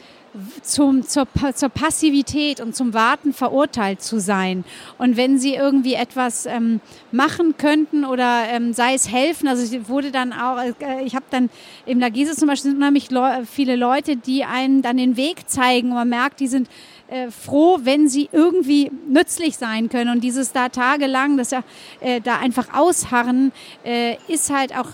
zum, 0.63 1.07
zur, 1.07 1.27
zur 1.55 1.69
Passivität 1.69 2.61
und 2.61 2.75
zum 2.75 2.95
Warten 2.95 3.33
verurteilt 3.33 4.03
zu 4.03 4.21
sein. 4.21 4.65
Und 4.99 5.17
wenn 5.17 5.39
sie 5.39 5.55
irgendwie 5.55 5.95
etwas 5.95 6.47
ähm, 6.47 6.81
machen 7.13 7.57
könnten 7.57 8.05
oder 8.05 8.45
ähm, 8.49 8.73
sei 8.73 8.95
es 8.95 9.11
helfen, 9.11 9.49
also 9.49 9.63
ich 9.63 9.89
wurde 9.89 10.11
dann 10.11 10.33
auch, 10.33 10.59
äh, 10.59 11.05
ich 11.05 11.15
habe 11.15 11.27
dann 11.31 11.51
im 11.87 12.01
Lagese 12.01 12.35
zum 12.35 12.49
Beispiel 12.49 12.73
sind 12.73 12.79
unheimlich 12.79 13.11
Le 13.11 13.45
viele 13.51 13.77
Leute, 13.77 14.17
die 14.17 14.45
einem 14.45 14.83
dann 14.83 14.97
den 14.97 15.17
Weg 15.17 15.49
zeigen 15.49 15.89
und 15.89 15.95
man 15.95 16.09
merkt, 16.09 16.41
die 16.41 16.49
sind 16.49 16.69
äh, 17.09 17.31
froh, 17.31 17.79
wenn 17.83 18.09
sie 18.09 18.29
irgendwie 18.33 18.91
nützlich 19.09 19.57
sein 19.57 19.89
können. 19.89 20.11
Und 20.11 20.25
dieses 20.25 20.53
da 20.53 20.69
tagelang, 20.69 21.37
das 21.37 21.51
ja 21.51 21.63
äh, 22.01 22.21
da 22.21 22.39
einfach 22.39 22.75
ausharren, 22.75 23.53
äh, 23.85 24.17
ist 24.29 24.51
halt 24.51 24.77
auch 24.77 24.89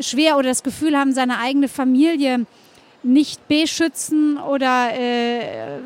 schwer 0.00 0.36
oder 0.36 0.48
das 0.48 0.62
Gefühl 0.62 0.96
haben, 0.96 1.12
seine 1.12 1.38
eigene 1.38 1.68
Familie 1.68 2.46
nicht 3.06 3.46
beschützen 3.48 4.38
oder 4.38 4.90
äh, 4.92 5.78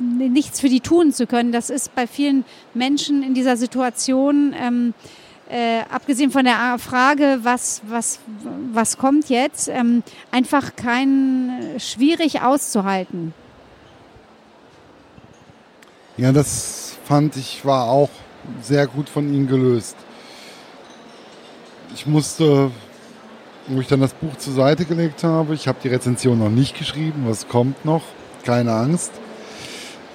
nichts 0.00 0.60
für 0.60 0.68
die 0.68 0.80
tun 0.80 1.12
zu 1.12 1.26
können. 1.26 1.52
Das 1.52 1.70
ist 1.70 1.94
bei 1.94 2.06
vielen 2.06 2.44
Menschen 2.74 3.22
in 3.22 3.34
dieser 3.34 3.56
Situation 3.56 4.54
ähm, 4.58 4.94
äh, 5.50 5.80
abgesehen 5.90 6.30
von 6.30 6.44
der 6.44 6.78
Frage, 6.78 7.40
was, 7.42 7.82
was, 7.88 8.20
was 8.72 8.96
kommt 8.96 9.28
jetzt, 9.28 9.68
ähm, 9.68 10.02
einfach 10.30 10.76
kein 10.76 11.74
schwierig 11.78 12.40
auszuhalten. 12.40 13.34
Ja, 16.16 16.32
das 16.32 16.96
fand 17.04 17.36
ich 17.36 17.64
war 17.64 17.88
auch 17.88 18.10
sehr 18.62 18.86
gut 18.86 19.08
von 19.08 19.32
Ihnen 19.32 19.46
gelöst. 19.46 19.96
Ich 21.94 22.06
musste, 22.06 22.70
wo 23.70 23.80
ich 23.80 23.86
dann 23.86 24.00
das 24.00 24.12
Buch 24.14 24.36
zur 24.36 24.52
Seite 24.52 24.84
gelegt 24.84 25.22
habe, 25.22 25.54
ich 25.54 25.68
habe 25.68 25.78
die 25.82 25.88
Rezension 25.88 26.38
noch 26.38 26.50
nicht 26.50 26.76
geschrieben, 26.76 27.24
was 27.26 27.48
kommt 27.48 27.84
noch, 27.84 28.02
keine 28.44 28.72
Angst. 28.72 29.12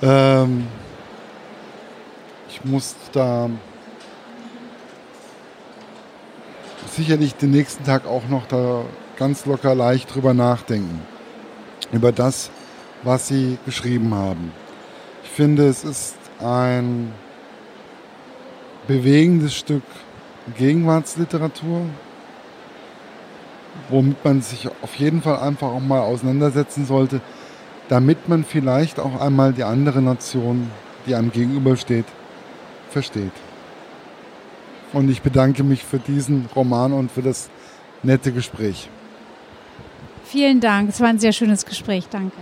Ähm, 0.01 0.67
ich 2.49 2.65
musste 2.65 2.99
da 3.13 3.49
sicherlich 6.91 7.35
den 7.35 7.51
nächsten 7.51 7.85
Tag 7.85 8.05
auch 8.05 8.27
noch 8.27 8.45
da 8.45 8.83
ganz 9.17 9.45
locker 9.45 9.73
leicht 9.73 10.13
drüber 10.13 10.33
nachdenken. 10.33 11.01
Über 11.93 12.11
das, 12.11 12.51
was 13.03 13.29
Sie 13.29 13.57
geschrieben 13.65 14.13
haben. 14.13 14.51
Ich 15.23 15.29
finde, 15.29 15.67
es 15.67 15.85
ist 15.85 16.15
ein 16.39 17.13
bewegendes 18.87 19.55
Stück 19.55 19.83
Gegenwartsliteratur, 20.57 21.85
womit 23.89 24.23
man 24.23 24.41
sich 24.41 24.67
auf 24.81 24.95
jeden 24.95 25.21
Fall 25.21 25.37
einfach 25.39 25.67
auch 25.67 25.79
mal 25.79 26.01
auseinandersetzen 26.01 26.85
sollte, 26.85 27.21
damit 27.89 28.27
man 28.29 28.43
vielleicht 28.43 28.99
auch 28.99 29.21
einmal 29.21 29.53
die 29.53 29.63
andere 29.63 30.01
Nation, 30.01 30.69
die 31.05 31.15
einem 31.15 31.31
gegenübersteht, 31.31 32.05
versteht. 32.89 33.31
Und 34.93 35.09
ich 35.09 35.21
bedanke 35.21 35.63
mich 35.63 35.83
für 35.83 35.99
diesen 35.99 36.47
Roman 36.55 36.93
und 36.93 37.11
für 37.11 37.21
das 37.21 37.49
nette 38.01 38.31
Gespräch. 38.31 38.89
Vielen 40.23 40.59
Dank. 40.59 40.89
Es 40.89 40.99
war 41.01 41.09
ein 41.09 41.19
sehr 41.19 41.33
schönes 41.33 41.65
Gespräch. 41.65 42.07
Danke. 42.09 42.37